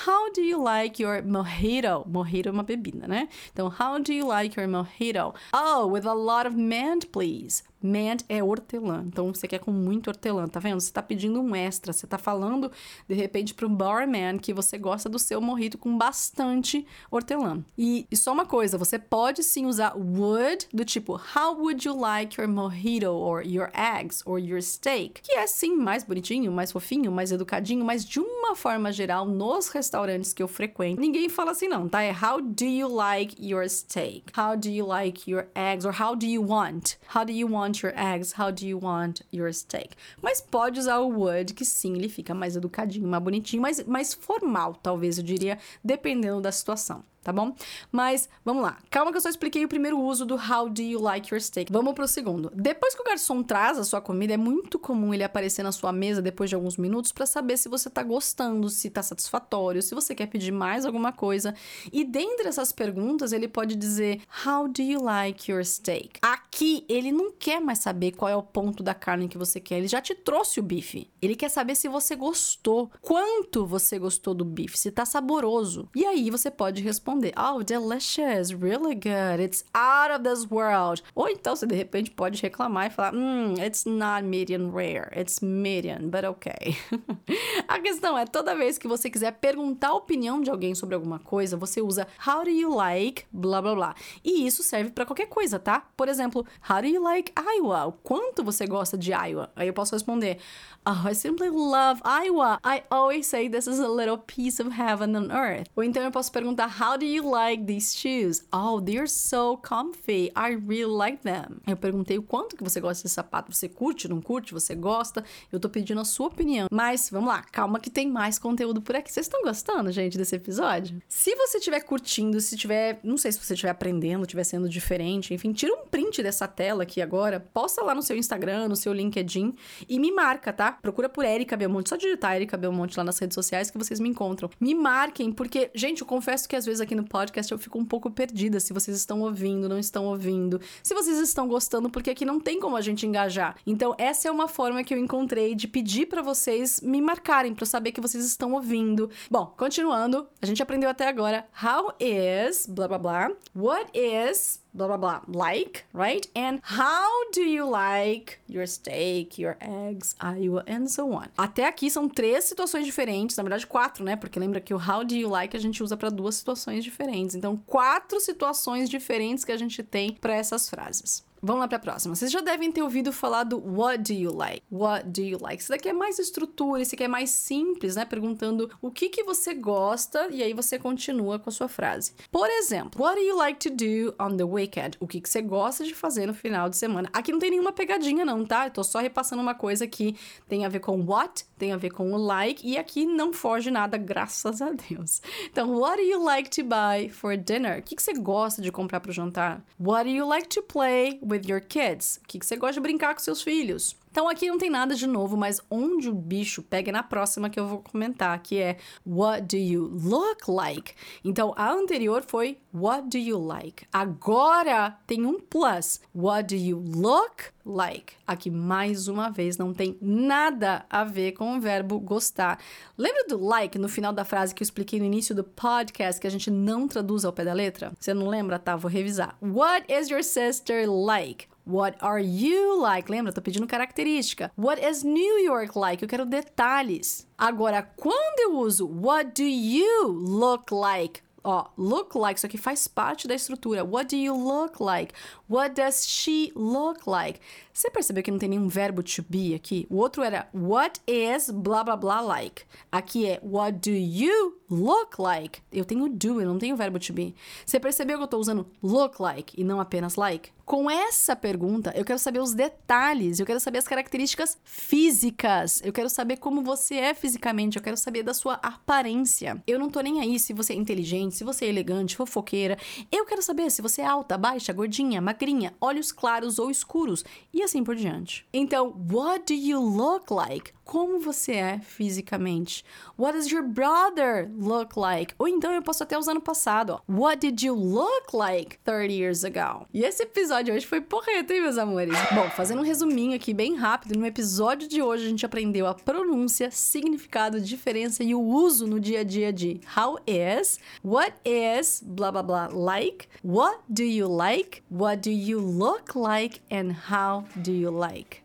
How 0.06 0.30
do 0.32 0.42
you 0.42 0.62
like 0.62 1.02
your 1.02 1.24
mojito? 1.24 2.04
Mojito 2.06 2.50
é 2.50 2.52
uma 2.52 2.62
bebida, 2.62 3.08
né? 3.08 3.30
Então, 3.50 3.68
how 3.68 3.98
do 3.98 4.12
you 4.12 4.26
like 4.26 4.60
your 4.60 4.68
mojito? 4.68 5.32
Oh, 5.54 5.86
with 5.86 6.06
a 6.06 6.12
lot 6.12 6.46
of 6.46 6.54
mint, 6.98 7.12
please. 7.12 7.62
Mint 7.82 8.22
é 8.28 8.42
hortelã. 8.42 9.04
Então 9.06 9.32
você 9.32 9.46
quer 9.46 9.58
com 9.58 9.70
muito 9.70 10.08
hortelã, 10.08 10.46
tá 10.46 10.60
vendo? 10.60 10.80
Você 10.80 10.92
tá 10.92 11.02
pedindo 11.02 11.40
um 11.40 11.54
extra. 11.54 11.92
Você 11.92 12.06
tá 12.06 12.18
falando, 12.18 12.70
de 13.08 13.14
repente, 13.14 13.54
pro 13.54 13.68
barman 13.68 14.38
que 14.38 14.52
você 14.52 14.76
gosta 14.78 15.08
do 15.08 15.18
seu 15.18 15.40
morrito 15.40 15.78
com 15.78 15.96
bastante 15.96 16.86
hortelã. 17.10 17.64
E, 17.76 18.06
e 18.10 18.16
só 18.16 18.32
uma 18.32 18.46
coisa, 18.46 18.78
você 18.78 18.98
pode 18.98 19.42
sim 19.42 19.66
usar 19.66 19.94
would, 19.96 20.68
do 20.72 20.84
tipo, 20.84 21.20
how 21.34 21.54
would 21.54 21.86
you 21.86 21.98
like 21.98 22.40
your 22.40 22.48
mojito, 22.48 23.10
or 23.10 23.42
your 23.44 23.70
eggs, 23.74 24.22
or 24.26 24.38
your 24.38 24.62
steak? 24.62 25.20
Que 25.22 25.32
é 25.32 25.46
sim 25.46 25.76
mais 25.76 26.04
bonitinho, 26.04 26.50
mais 26.50 26.72
fofinho, 26.72 27.12
mais 27.12 27.30
educadinho, 27.30 27.84
mas 27.84 28.04
de 28.04 28.20
uma 28.20 28.56
forma 28.56 28.90
geral, 28.92 29.26
nos 29.26 29.68
restaurantes 29.68 30.32
que 30.32 30.42
eu 30.42 30.48
frequento, 30.48 31.00
ninguém 31.00 31.28
fala 31.28 31.52
assim 31.52 31.68
não, 31.68 31.88
tá? 31.88 32.02
É 32.02 32.12
how 32.12 32.40
do 32.40 32.64
you 32.64 32.88
like 32.88 33.36
your 33.40 33.68
steak? 33.68 34.24
How 34.36 34.56
do 34.56 34.68
you 34.68 34.86
like 34.86 35.30
your 35.30 35.46
eggs? 35.54 35.86
Or 35.86 35.92
how 35.92 36.16
do 36.16 36.26
you 36.26 36.42
want? 36.42 36.96
How 37.14 37.24
do 37.24 37.32
you 37.32 37.48
want 37.50 37.67
want 37.68 37.82
your 37.82 37.92
eggs? 37.94 38.32
How 38.32 38.50
do 38.50 38.66
you 38.66 38.78
want 38.78 39.22
your 39.30 39.52
steak? 39.52 39.90
Mas 40.22 40.40
pode 40.40 40.78
usar 40.78 40.98
o 40.98 41.08
would, 41.08 41.54
que 41.54 41.64
sim, 41.64 41.94
ele 41.94 42.08
fica 42.08 42.34
mais 42.34 42.56
educadinho, 42.56 43.06
mais 43.06 43.22
bonitinho, 43.22 43.62
mais, 43.62 43.84
mais 43.84 44.14
formal, 44.14 44.74
talvez 44.82 45.18
eu 45.18 45.24
diria, 45.24 45.58
dependendo 45.84 46.40
da 46.40 46.50
situação 46.50 47.04
tá 47.28 47.32
bom? 47.32 47.54
Mas 47.92 48.26
vamos 48.42 48.62
lá. 48.62 48.78
Calma 48.88 49.10
que 49.10 49.18
eu 49.18 49.20
só 49.20 49.28
expliquei 49.28 49.62
o 49.62 49.68
primeiro 49.68 50.00
uso 50.00 50.24
do 50.24 50.34
how 50.34 50.66
do 50.66 50.80
you 50.80 50.98
like 50.98 51.30
your 51.30 51.40
steak. 51.42 51.70
Vamos 51.70 51.92
pro 51.92 52.08
segundo. 52.08 52.50
Depois 52.54 52.94
que 52.94 53.02
o 53.02 53.04
garçom 53.04 53.42
traz 53.42 53.78
a 53.78 53.84
sua 53.84 54.00
comida, 54.00 54.32
é 54.32 54.36
muito 54.38 54.78
comum 54.78 55.12
ele 55.12 55.22
aparecer 55.22 55.62
na 55.62 55.70
sua 55.70 55.92
mesa 55.92 56.22
depois 56.22 56.48
de 56.48 56.56
alguns 56.56 56.78
minutos 56.78 57.12
para 57.12 57.26
saber 57.26 57.58
se 57.58 57.68
você 57.68 57.90
tá 57.90 58.02
gostando, 58.02 58.70
se 58.70 58.88
tá 58.88 59.02
satisfatório, 59.02 59.82
se 59.82 59.94
você 59.94 60.14
quer 60.14 60.26
pedir 60.26 60.52
mais 60.52 60.86
alguma 60.86 61.12
coisa. 61.12 61.54
E 61.92 62.02
dentre 62.02 62.48
essas 62.48 62.72
perguntas, 62.72 63.32
ele 63.32 63.46
pode 63.46 63.76
dizer 63.76 64.22
how 64.46 64.66
do 64.66 64.80
you 64.80 65.02
like 65.02 65.50
your 65.52 65.62
steak? 65.62 66.18
Aqui 66.22 66.86
ele 66.88 67.12
não 67.12 67.30
quer 67.30 67.60
mais 67.60 67.80
saber 67.80 68.12
qual 68.12 68.30
é 68.30 68.36
o 68.36 68.42
ponto 68.42 68.82
da 68.82 68.94
carne 68.94 69.28
que 69.28 69.36
você 69.36 69.60
quer, 69.60 69.76
ele 69.76 69.88
já 69.88 70.00
te 70.00 70.14
trouxe 70.14 70.60
o 70.60 70.62
bife. 70.62 71.10
Ele 71.20 71.36
quer 71.36 71.50
saber 71.50 71.74
se 71.74 71.88
você 71.88 72.16
gostou, 72.16 72.90
quanto 73.02 73.66
você 73.66 73.98
gostou 73.98 74.32
do 74.32 74.46
bife, 74.46 74.78
se 74.78 74.90
tá 74.90 75.04
saboroso. 75.04 75.90
E 75.94 76.06
aí 76.06 76.30
você 76.30 76.50
pode 76.50 76.82
responder 76.82 77.17
responder: 77.18 77.32
Oh, 77.36 77.62
delicious, 77.62 78.52
really 78.52 78.94
good, 78.94 79.40
it's 79.40 79.64
out 79.74 80.10
of 80.10 80.22
this 80.22 80.50
world. 80.50 81.02
Ou 81.14 81.28
então 81.28 81.54
você 81.54 81.66
de 81.66 81.74
repente 81.74 82.10
pode 82.10 82.40
reclamar 82.40 82.86
e 82.86 82.90
falar: 82.90 83.12
Hmm, 83.12 83.54
it's 83.60 83.84
not 83.84 84.24
medium 84.24 84.70
rare, 84.70 85.10
it's 85.16 85.40
medium, 85.40 86.10
but 86.10 86.24
okay. 86.24 86.76
a 87.68 87.78
questão 87.80 88.16
é: 88.16 88.24
toda 88.24 88.54
vez 88.54 88.78
que 88.78 88.88
você 88.88 89.10
quiser 89.10 89.32
perguntar 89.32 89.88
a 89.88 89.94
opinião 89.94 90.40
de 90.40 90.50
alguém 90.50 90.74
sobre 90.74 90.94
alguma 90.94 91.18
coisa, 91.18 91.56
você 91.56 91.80
usa 91.80 92.06
How 92.26 92.44
do 92.44 92.50
you 92.50 92.74
like, 92.74 93.24
blá 93.32 93.60
blá 93.60 93.74
blá. 93.74 93.94
E 94.24 94.46
isso 94.46 94.62
serve 94.62 94.90
para 94.90 95.04
qualquer 95.04 95.28
coisa, 95.28 95.58
tá? 95.58 95.86
Por 95.96 96.08
exemplo, 96.08 96.46
How 96.68 96.80
do 96.80 96.88
you 96.88 97.02
like 97.02 97.32
Iowa? 97.36 97.96
Quanto 98.02 98.44
você 98.44 98.66
gosta 98.66 98.96
de 98.96 99.12
Iowa? 99.12 99.50
Aí 99.56 99.66
eu 99.68 99.74
posso 99.74 99.94
responder: 99.94 100.38
Oh, 100.86 101.08
I 101.08 101.14
simply 101.14 101.50
love 101.50 102.00
Iowa. 102.04 102.58
I 102.64 102.82
always 102.90 103.26
say 103.26 103.48
this 103.48 103.66
is 103.66 103.78
a 103.78 103.88
little 103.88 104.18
piece 104.18 104.60
of 104.60 104.72
heaven 104.72 105.14
on 105.16 105.30
earth. 105.30 105.68
Ou 105.76 105.84
então 105.84 106.02
eu 106.02 106.10
posso 106.10 106.32
perguntar: 106.32 106.68
How 106.68 106.97
do 106.98 107.06
you 107.06 107.30
like 107.30 107.64
these 107.64 107.96
shoes? 107.96 108.44
Oh, 108.52 108.80
they're 108.80 109.08
so 109.08 109.56
comfy. 109.56 110.30
I 110.34 110.54
really 110.66 110.92
like 110.92 111.22
them. 111.22 111.60
Eu 111.66 111.76
perguntei 111.76 112.18
o 112.18 112.22
quanto 112.22 112.56
que 112.56 112.64
você 112.64 112.80
gosta 112.80 113.02
desse 113.04 113.14
sapato. 113.14 113.54
Você 113.54 113.68
curte, 113.68 114.08
não 114.08 114.20
curte? 114.20 114.52
Você 114.52 114.74
gosta? 114.74 115.24
Eu 115.52 115.60
tô 115.60 115.68
pedindo 115.68 116.00
a 116.00 116.04
sua 116.04 116.26
opinião. 116.26 116.66
Mas 116.70 117.08
vamos 117.10 117.28
lá, 117.28 117.42
calma 117.42 117.78
que 117.78 117.90
tem 117.90 118.08
mais 118.10 118.38
conteúdo 118.38 118.82
por 118.82 118.96
aqui. 118.96 119.12
Vocês 119.12 119.26
estão 119.26 119.42
gostando, 119.42 119.90
gente, 119.92 120.18
desse 120.18 120.36
episódio? 120.36 121.00
Se 121.08 121.34
você 121.36 121.58
estiver 121.58 121.80
curtindo, 121.80 122.40
se 122.40 122.56
tiver, 122.56 122.98
não 123.02 123.16
sei 123.16 123.32
se 123.32 123.38
você 123.38 123.54
estiver 123.54 123.70
aprendendo, 123.70 124.22
estiver 124.22 124.44
sendo 124.44 124.68
diferente, 124.68 125.32
enfim, 125.32 125.52
tira 125.52 125.72
um 125.72 125.86
print 125.86 126.22
dessa 126.22 126.48
tela 126.48 126.82
aqui 126.82 127.00
agora, 127.00 127.40
posta 127.40 127.82
lá 127.82 127.94
no 127.94 128.02
seu 128.02 128.16
Instagram, 128.16 128.68
no 128.68 128.76
seu 128.76 128.92
LinkedIn 128.92 129.54
e 129.88 129.98
me 129.98 130.10
marca, 130.10 130.52
tá? 130.52 130.72
Procura 130.72 131.08
por 131.08 131.24
Erika 131.24 131.56
Belmonte, 131.56 131.90
só 131.90 131.96
digitar 131.96 132.34
Erika 132.36 132.56
Belmonte 132.56 132.96
lá 132.96 133.04
nas 133.04 133.18
redes 133.18 133.34
sociais 133.34 133.70
que 133.70 133.78
vocês 133.78 134.00
me 134.00 134.08
encontram. 134.08 134.50
Me 134.58 134.74
marquem, 134.74 135.30
porque, 135.32 135.70
gente, 135.74 136.00
eu 136.00 136.06
confesso 136.06 136.48
que 136.48 136.56
às 136.56 136.66
vezes 136.66 136.80
aqui 136.80 136.87
no 136.94 137.04
podcast 137.04 137.50
eu 137.50 137.58
fico 137.58 137.78
um 137.78 137.84
pouco 137.84 138.10
perdida 138.10 138.60
se 138.60 138.72
vocês 138.72 138.96
estão 138.96 139.20
ouvindo, 139.20 139.68
não 139.68 139.78
estão 139.78 140.06
ouvindo, 140.06 140.60
se 140.82 140.94
vocês 140.94 141.18
estão 141.18 141.48
gostando, 141.48 141.90
porque 141.90 142.10
aqui 142.10 142.24
não 142.24 142.40
tem 142.40 142.60
como 142.60 142.76
a 142.76 142.80
gente 142.80 143.06
engajar. 143.06 143.56
Então, 143.66 143.94
essa 143.98 144.28
é 144.28 144.30
uma 144.30 144.48
forma 144.48 144.82
que 144.84 144.94
eu 144.94 144.98
encontrei 144.98 145.54
de 145.54 145.68
pedir 145.68 146.06
para 146.06 146.22
vocês 146.22 146.80
me 146.80 147.00
marcarem, 147.00 147.54
para 147.54 147.66
saber 147.66 147.92
que 147.92 148.00
vocês 148.00 148.24
estão 148.24 148.52
ouvindo. 148.52 149.10
Bom, 149.30 149.54
continuando, 149.56 150.26
a 150.40 150.46
gente 150.46 150.62
aprendeu 150.62 150.88
até 150.88 151.08
agora 151.08 151.46
how 151.62 151.92
is 152.00 152.66
blá 152.66 152.88
blá 152.88 152.98
blá, 152.98 153.32
what 153.54 153.90
is 153.94 154.60
blah 154.72 154.86
blah 154.86 154.96
blah 154.96 155.22
like 155.28 155.84
right? 155.92 156.28
And 156.34 156.60
how 156.62 157.30
do 157.32 157.42
you 157.42 157.68
like 157.70 158.38
your 158.48 158.66
steak 158.66 159.40
your 159.40 159.56
eggs 159.60 160.14
Iowa 160.20 160.64
and 160.66 160.86
so 160.88 161.12
on. 161.12 161.28
Até 161.36 161.66
aqui 161.66 161.90
são 161.90 162.08
três 162.08 162.44
situações 162.44 162.84
diferentes 162.84 163.36
na 163.36 163.42
verdade 163.42 163.66
quatro 163.66 164.04
né? 164.04 164.16
Porque 164.16 164.38
lembra 164.38 164.60
que 164.60 164.74
o 164.74 164.78
how 164.78 165.04
do 165.04 165.14
you 165.14 165.28
like 165.28 165.56
a 165.56 165.60
gente 165.60 165.82
usa 165.82 165.96
para 165.96 166.10
duas 166.10 166.36
situações 166.36 166.84
diferentes. 166.84 167.34
Então 167.34 167.56
quatro 167.66 168.20
situações 168.20 168.88
diferentes 168.88 169.44
que 169.44 169.52
a 169.52 169.56
gente 169.56 169.82
tem 169.82 170.12
para 170.12 170.34
essas 170.34 170.68
frases 170.68 171.27
Vamos 171.42 171.60
lá 171.60 171.68
para 171.68 171.76
a 171.76 171.80
próxima. 171.80 172.14
Vocês 172.14 172.30
já 172.30 172.40
devem 172.40 172.72
ter 172.72 172.82
ouvido 172.82 173.12
falar 173.12 173.44
do 173.44 173.58
what 173.58 173.98
do 173.98 174.12
you 174.12 174.34
like? 174.34 174.62
What 174.70 175.08
do 175.08 175.22
you 175.22 175.38
like? 175.40 175.62
Isso 175.62 175.70
daqui 175.70 175.88
é 175.88 175.92
mais 175.92 176.18
estrutura, 176.18 176.82
isso 176.82 176.94
aqui 176.94 177.04
é 177.04 177.08
mais 177.08 177.30
simples, 177.30 177.96
né? 177.96 178.04
Perguntando 178.04 178.70
o 178.82 178.90
que 178.90 179.08
que 179.08 179.22
você 179.22 179.54
gosta 179.54 180.28
e 180.30 180.42
aí 180.42 180.52
você 180.52 180.78
continua 180.78 181.38
com 181.38 181.48
a 181.48 181.52
sua 181.52 181.68
frase. 181.68 182.12
Por 182.30 182.48
exemplo, 182.48 183.02
what 183.02 183.14
do 183.16 183.22
you 183.22 183.36
like 183.36 183.58
to 183.58 183.74
do 183.74 184.14
on 184.20 184.36
the 184.36 184.44
weekend? 184.44 184.96
O 185.00 185.06
que 185.06 185.20
que 185.20 185.28
você 185.28 185.40
gosta 185.40 185.84
de 185.84 185.94
fazer 185.94 186.26
no 186.26 186.34
final 186.34 186.68
de 186.68 186.76
semana? 186.76 187.08
Aqui 187.12 187.30
não 187.30 187.38
tem 187.38 187.50
nenhuma 187.50 187.72
pegadinha 187.72 188.24
não, 188.24 188.44
tá? 188.44 188.66
Eu 188.66 188.70
tô 188.72 188.82
só 188.82 188.98
repassando 188.98 189.40
uma 189.40 189.54
coisa 189.54 189.86
que 189.86 190.16
tem 190.48 190.64
a 190.64 190.68
ver 190.68 190.80
com 190.80 191.00
what, 191.04 191.44
tem 191.56 191.72
a 191.72 191.76
ver 191.76 191.90
com 191.90 192.12
o 192.12 192.16
like 192.16 192.66
e 192.66 192.76
aqui 192.76 193.06
não 193.06 193.32
foge 193.32 193.70
nada, 193.70 193.96
graças 193.96 194.60
a 194.60 194.70
Deus. 194.70 195.22
Então, 195.50 195.78
what 195.78 195.96
do 195.96 196.02
you 196.02 196.22
like 196.22 196.50
to 196.50 196.64
buy 196.64 197.08
for 197.08 197.36
dinner? 197.36 197.78
O 197.78 197.82
que 197.82 197.94
que 197.94 198.02
você 198.02 198.12
gosta 198.12 198.60
de 198.60 198.72
comprar 198.72 199.00
para 199.00 199.10
o 199.10 199.14
jantar? 199.14 199.64
What 199.78 200.04
do 200.04 200.10
you 200.10 200.26
like 200.26 200.48
to 200.48 200.62
play 200.62 201.18
with 201.28 201.48
your 201.48 201.60
kids? 201.60 202.18
O 202.22 202.26
que, 202.26 202.38
que 202.38 202.46
você 202.46 202.56
gosta 202.56 202.74
de 202.74 202.80
brincar 202.80 203.14
com 203.14 203.20
seus 203.20 203.42
filhos? 203.42 203.96
Então 204.18 204.28
aqui 204.28 204.48
não 204.48 204.58
tem 204.58 204.68
nada 204.68 204.96
de 204.96 205.06
novo, 205.06 205.36
mas 205.36 205.60
onde 205.70 206.08
o 206.10 206.12
bicho 206.12 206.60
pega 206.60 206.90
é 206.90 206.92
na 206.92 207.04
próxima 207.04 207.48
que 207.48 207.60
eu 207.60 207.68
vou 207.68 207.78
comentar, 207.78 208.36
que 208.42 208.58
é 208.58 208.76
What 209.06 209.42
do 209.42 209.56
you 209.56 209.84
look 209.84 210.50
like? 210.50 210.92
Então 211.24 211.54
a 211.56 211.70
anterior 211.70 212.24
foi 212.26 212.58
What 212.74 213.10
do 213.10 213.16
you 213.16 213.38
like? 213.38 213.86
Agora 213.92 214.98
tem 215.06 215.24
um 215.24 215.38
plus. 215.38 216.00
What 216.12 216.52
do 216.52 216.60
you 216.60 216.82
look 216.96 217.44
like? 217.64 218.14
Aqui 218.26 218.50
mais 218.50 219.06
uma 219.06 219.30
vez 219.30 219.56
não 219.56 219.72
tem 219.72 219.96
nada 220.02 220.84
a 220.90 221.04
ver 221.04 221.30
com 221.32 221.56
o 221.56 221.60
verbo 221.60 222.00
gostar. 222.00 222.58
Lembra 222.96 223.24
do 223.28 223.38
like 223.38 223.78
no 223.78 223.88
final 223.88 224.12
da 224.12 224.24
frase 224.24 224.52
que 224.52 224.62
eu 224.62 224.64
expliquei 224.64 224.98
no 224.98 225.06
início 225.06 225.32
do 225.32 225.44
podcast 225.44 226.20
que 226.20 226.26
a 226.26 226.30
gente 226.30 226.50
não 226.50 226.88
traduz 226.88 227.24
ao 227.24 227.32
pé 227.32 227.44
da 227.44 227.52
letra? 227.52 227.92
Você 228.00 228.12
não 228.12 228.26
lembra? 228.26 228.58
Tá, 228.58 228.74
vou 228.74 228.90
revisar. 228.90 229.38
What 229.40 229.86
is 229.88 230.10
your 230.10 230.24
sister 230.24 230.90
like? 230.90 231.46
What 231.68 231.98
are 232.00 232.18
you 232.18 232.80
like? 232.80 233.10
Lembra? 233.10 233.30
Tô 233.30 233.42
pedindo 233.42 233.66
característica. 233.66 234.50
What 234.56 234.82
is 234.82 235.02
New 235.02 235.38
York 235.44 235.78
like? 235.78 236.02
Eu 236.02 236.08
quero 236.08 236.24
detalhes. 236.24 237.26
Agora, 237.36 237.82
quando 237.82 238.40
eu 238.40 238.58
uso 238.58 238.86
What 238.88 239.32
do 239.34 239.46
you 239.46 240.06
look 240.08 240.72
like? 240.74 241.20
Ó, 241.44 241.66
look 241.76 242.18
like, 242.18 242.38
isso 242.38 242.46
aqui 242.46 242.56
faz 242.56 242.88
parte 242.88 243.28
da 243.28 243.34
estrutura. 243.34 243.84
What 243.84 244.08
do 244.08 244.16
you 244.16 244.34
look 244.34 244.80
like? 244.80 245.14
What 245.48 245.74
does 245.74 246.06
she 246.06 246.52
look 246.56 247.06
like? 247.06 247.38
Você 247.78 247.90
percebeu 247.90 248.24
que 248.24 248.30
não 248.32 248.40
tem 248.40 248.48
nenhum 248.48 248.66
verbo 248.66 249.04
to 249.04 249.24
be 249.28 249.54
aqui? 249.54 249.86
O 249.88 249.98
outro 249.98 250.24
era 250.24 250.48
what 250.52 251.00
is 251.06 251.48
blá 251.48 251.84
blá 251.84 251.96
blá 251.96 252.20
like. 252.20 252.64
Aqui 252.90 253.24
é 253.24 253.38
what 253.40 253.88
do 253.88 253.94
you 253.94 254.58
look 254.68 255.20
like? 255.20 255.60
Eu 255.72 255.84
tenho 255.84 256.08
do, 256.08 256.40
eu 256.40 256.48
não 256.48 256.58
tenho 256.58 256.76
verbo 256.76 256.98
to 256.98 257.12
be. 257.12 257.36
Você 257.64 257.78
percebeu 257.78 258.18
que 258.18 258.24
eu 258.24 258.28
tô 258.28 258.36
usando 258.36 258.66
look 258.82 259.22
like 259.22 259.54
e 259.56 259.62
não 259.62 259.78
apenas 259.78 260.16
like? 260.16 260.50
Com 260.64 260.90
essa 260.90 261.34
pergunta, 261.34 261.94
eu 261.96 262.04
quero 262.04 262.18
saber 262.18 262.40
os 262.40 262.52
detalhes, 262.52 263.40
eu 263.40 263.46
quero 263.46 263.58
saber 263.58 263.78
as 263.78 263.88
características 263.88 264.58
físicas, 264.62 265.80
eu 265.82 265.94
quero 265.94 266.10
saber 266.10 266.36
como 266.36 266.62
você 266.62 266.96
é 266.96 267.14
fisicamente, 267.14 267.78
eu 267.78 267.82
quero 267.82 267.96
saber 267.96 268.22
da 268.22 268.34
sua 268.34 268.54
aparência. 268.62 269.62
Eu 269.66 269.78
não 269.78 269.88
tô 269.88 270.00
nem 270.02 270.20
aí 270.20 270.38
se 270.38 270.52
você 270.52 270.74
é 270.74 270.76
inteligente, 270.76 271.36
se 271.36 271.42
você 271.42 271.64
é 271.64 271.68
elegante, 271.70 272.16
fofoqueira. 272.16 272.76
Eu 273.10 273.24
quero 273.24 273.40
saber 273.40 273.70
se 273.70 273.80
você 273.80 274.02
é 274.02 274.06
alta, 274.06 274.36
baixa, 274.36 274.70
gordinha, 274.70 275.22
magrinha, 275.22 275.72
olhos 275.80 276.12
claros 276.12 276.58
ou 276.58 276.70
escuros 276.70 277.24
e 277.50 277.62
assim 277.68 277.84
por 277.84 277.94
diante. 277.94 278.46
Então, 278.52 278.94
what 279.10 279.44
do 279.46 279.54
you 279.54 279.78
look 279.80 280.32
like? 280.32 280.72
Como 280.88 281.20
você 281.20 281.52
é 281.52 281.80
fisicamente? 281.80 282.82
What 283.18 283.36
does 283.36 283.52
your 283.52 283.62
brother 283.62 284.50
look 284.58 284.98
like? 284.98 285.34
Ou 285.38 285.46
então 285.46 285.70
eu 285.70 285.82
posso 285.82 286.02
até 286.02 286.16
usar 286.16 286.32
no 286.32 286.40
passado. 286.40 286.98
What 287.06 287.46
did 287.46 287.62
you 287.62 287.74
look 287.74 288.32
like 288.32 288.78
30 288.84 289.12
years 289.12 289.44
ago? 289.44 289.86
E 289.92 290.02
esse 290.02 290.22
episódio 290.22 290.74
hoje 290.74 290.86
foi 290.86 291.02
porreta, 291.02 291.52
hein, 291.52 291.60
meus 291.60 291.76
amores? 291.76 292.16
Bom, 292.34 292.48
fazendo 292.56 292.80
um 292.80 292.84
resuminho 292.84 293.36
aqui 293.36 293.52
bem 293.52 293.74
rápido, 293.76 294.18
no 294.18 294.24
episódio 294.24 294.88
de 294.88 295.02
hoje 295.02 295.26
a 295.26 295.28
gente 295.28 295.44
aprendeu 295.44 295.86
a 295.86 295.92
pronúncia, 295.92 296.70
significado, 296.70 297.60
diferença 297.60 298.24
e 298.24 298.34
o 298.34 298.40
uso 298.40 298.86
no 298.86 298.98
dia 298.98 299.20
a 299.20 299.24
dia 299.24 299.52
de 299.52 299.82
how 299.94 300.18
is, 300.26 300.80
what 301.04 301.34
is, 301.44 302.02
blá 302.02 302.32
blá 302.32 302.42
blá, 302.42 302.68
like, 302.72 303.28
what 303.44 303.78
do 303.90 304.04
you 304.04 304.26
like, 304.26 304.82
what 304.90 305.20
do 305.20 305.30
you 305.30 305.60
look 305.60 306.16
like, 306.16 306.62
and 306.72 306.94
how 307.12 307.44
do 307.56 307.72
you 307.72 307.90
like. 307.90 308.40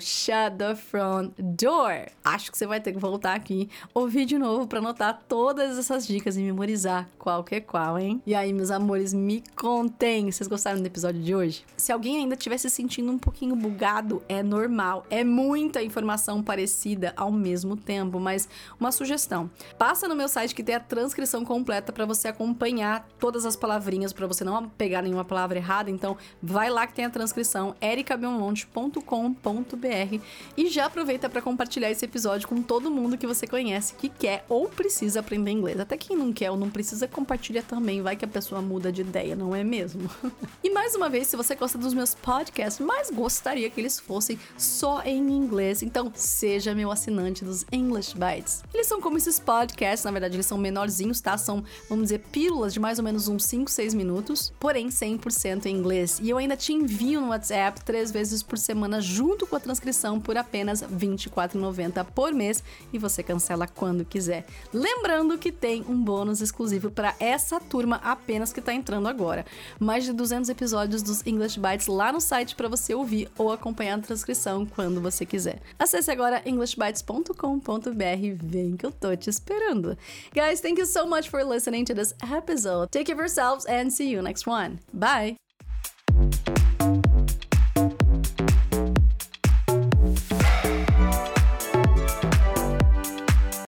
Shut 0.00 0.58
the 0.58 0.74
front 0.74 1.51
door. 1.58 2.06
Acho 2.24 2.50
que 2.50 2.58
você 2.58 2.66
vai 2.66 2.80
ter 2.80 2.92
que 2.92 2.98
voltar 2.98 3.34
aqui, 3.34 3.68
ouvir 3.92 4.24
de 4.24 4.38
novo 4.38 4.66
para 4.66 4.78
anotar 4.78 5.22
todas 5.28 5.78
essas 5.78 6.06
dicas 6.06 6.36
e 6.36 6.40
memorizar 6.40 7.08
qual 7.18 7.44
que 7.44 7.56
é 7.56 7.60
qual, 7.60 7.98
hein? 7.98 8.22
E 8.26 8.34
aí, 8.34 8.52
meus 8.52 8.70
amores, 8.70 9.12
me 9.12 9.42
contem. 9.54 10.30
Vocês 10.30 10.48
gostaram 10.48 10.80
do 10.80 10.86
episódio 10.86 11.20
de 11.20 11.34
hoje? 11.34 11.64
Se 11.76 11.92
alguém 11.92 12.18
ainda 12.18 12.34
estiver 12.34 12.58
se 12.58 12.70
sentindo 12.70 13.10
um 13.10 13.18
pouquinho 13.18 13.54
bugado, 13.54 14.22
é 14.28 14.42
normal. 14.42 15.04
É 15.10 15.24
muita 15.24 15.82
informação 15.82 16.42
parecida 16.42 17.12
ao 17.16 17.30
mesmo 17.30 17.76
tempo, 17.76 18.18
mas 18.18 18.48
uma 18.78 18.92
sugestão. 18.92 19.50
Passa 19.78 20.08
no 20.08 20.16
meu 20.16 20.28
site 20.28 20.54
que 20.54 20.62
tem 20.62 20.74
a 20.74 20.80
transcrição 20.80 21.44
completa 21.44 21.92
para 21.92 22.06
você 22.06 22.28
acompanhar 22.28 23.06
todas 23.18 23.44
as 23.44 23.56
palavrinhas 23.56 24.12
para 24.12 24.26
você 24.26 24.44
não 24.44 24.68
pegar 24.68 25.02
nenhuma 25.02 25.24
palavra 25.24 25.58
errada. 25.58 25.90
Então, 25.90 26.16
vai 26.42 26.70
lá 26.70 26.86
que 26.86 26.94
tem 26.94 27.04
a 27.04 27.10
transcrição 27.10 27.74
ericabelmonte.com.br 27.80 30.20
e 30.56 30.68
já 30.68 30.86
aproveita 30.86 31.28
para 31.28 31.41
compartilhar 31.42 31.90
esse 31.90 32.04
episódio 32.04 32.48
com 32.48 32.62
todo 32.62 32.90
mundo 32.90 33.18
que 33.18 33.26
você 33.26 33.46
conhece 33.46 33.94
que 33.94 34.08
quer 34.08 34.44
ou 34.48 34.68
precisa 34.68 35.20
aprender 35.20 35.50
inglês. 35.50 35.78
Até 35.80 35.96
quem 35.96 36.16
não 36.16 36.32
quer 36.32 36.50
ou 36.50 36.56
não 36.56 36.70
precisa, 36.70 37.08
compartilha 37.08 37.62
também, 37.62 38.00
vai 38.00 38.16
que 38.16 38.24
a 38.24 38.28
pessoa 38.28 38.62
muda 38.62 38.90
de 38.90 39.00
ideia, 39.00 39.36
não 39.36 39.54
é 39.54 39.64
mesmo? 39.64 40.08
e 40.62 40.70
mais 40.70 40.94
uma 40.94 41.08
vez, 41.08 41.26
se 41.26 41.36
você 41.36 41.54
gosta 41.54 41.76
dos 41.76 41.92
meus 41.92 42.14
podcasts, 42.14 42.84
mas 42.84 43.10
gostaria 43.10 43.68
que 43.68 43.80
eles 43.80 43.98
fossem 43.98 44.38
só 44.56 45.02
em 45.04 45.30
inglês, 45.30 45.82
então 45.82 46.12
seja 46.14 46.74
meu 46.74 46.90
assinante 46.90 47.44
dos 47.44 47.66
English 47.72 48.14
Bites. 48.14 48.62
Eles 48.72 48.86
são 48.86 49.00
como 49.00 49.18
esses 49.18 49.38
podcasts, 49.38 50.04
na 50.04 50.10
verdade, 50.10 50.36
eles 50.36 50.46
são 50.46 50.56
menorzinhos, 50.56 51.20
tá? 51.20 51.36
São, 51.36 51.64
vamos 51.88 52.04
dizer, 52.04 52.20
pílulas 52.30 52.72
de 52.72 52.80
mais 52.80 52.98
ou 52.98 53.04
menos 53.04 53.28
uns 53.28 53.44
5, 53.44 53.70
6 53.70 53.94
minutos, 53.94 54.52
porém 54.60 54.88
100% 54.88 55.66
em 55.66 55.76
inglês. 55.76 56.20
E 56.22 56.30
eu 56.30 56.38
ainda 56.38 56.56
te 56.56 56.72
envio 56.72 57.20
no 57.20 57.28
WhatsApp 57.28 57.84
três 57.84 58.10
vezes 58.10 58.42
por 58.42 58.58
semana 58.58 59.00
junto 59.00 59.46
com 59.46 59.56
a 59.56 59.60
transcrição 59.60 60.20
por 60.20 60.36
apenas 60.36 60.82
24 60.88 61.31
R$24,90 61.36 62.04
por 62.14 62.32
mês 62.32 62.62
e 62.92 62.98
você 62.98 63.22
cancela 63.22 63.66
quando 63.66 64.04
quiser. 64.04 64.44
Lembrando 64.72 65.38
que 65.38 65.52
tem 65.52 65.84
um 65.88 66.02
bônus 66.02 66.40
exclusivo 66.40 66.90
para 66.90 67.14
essa 67.18 67.60
turma 67.60 67.96
apenas 67.96 68.52
que 68.52 68.60
está 68.60 68.72
entrando 68.72 69.08
agora. 69.08 69.44
Mais 69.78 70.04
de 70.04 70.12
200 70.12 70.48
episódios 70.48 71.02
dos 71.02 71.26
English 71.26 71.58
Bites 71.58 71.86
lá 71.86 72.12
no 72.12 72.20
site 72.20 72.54
para 72.54 72.68
você 72.68 72.94
ouvir 72.94 73.30
ou 73.36 73.52
acompanhar 73.52 73.98
a 73.98 74.02
transcrição 74.02 74.66
quando 74.66 75.00
você 75.00 75.24
quiser. 75.24 75.60
Acesse 75.78 76.10
agora 76.10 76.42
englishbites.com.br, 76.44 78.36
vem 78.42 78.76
que 78.76 78.86
eu 78.86 78.92
tô 78.92 79.14
te 79.16 79.30
esperando. 79.30 79.96
Guys, 80.34 80.60
thank 80.60 80.80
you 80.80 80.86
so 80.86 81.06
much 81.06 81.28
for 81.28 81.42
listening 81.42 81.84
to 81.84 81.94
this 81.94 82.14
episode. 82.22 82.90
Take 82.90 83.06
care 83.06 83.14
of 83.14 83.20
yourselves 83.20 83.66
and 83.66 83.90
see 83.90 84.10
you 84.10 84.22
next 84.22 84.48
one. 84.48 84.78
Bye! 84.92 85.36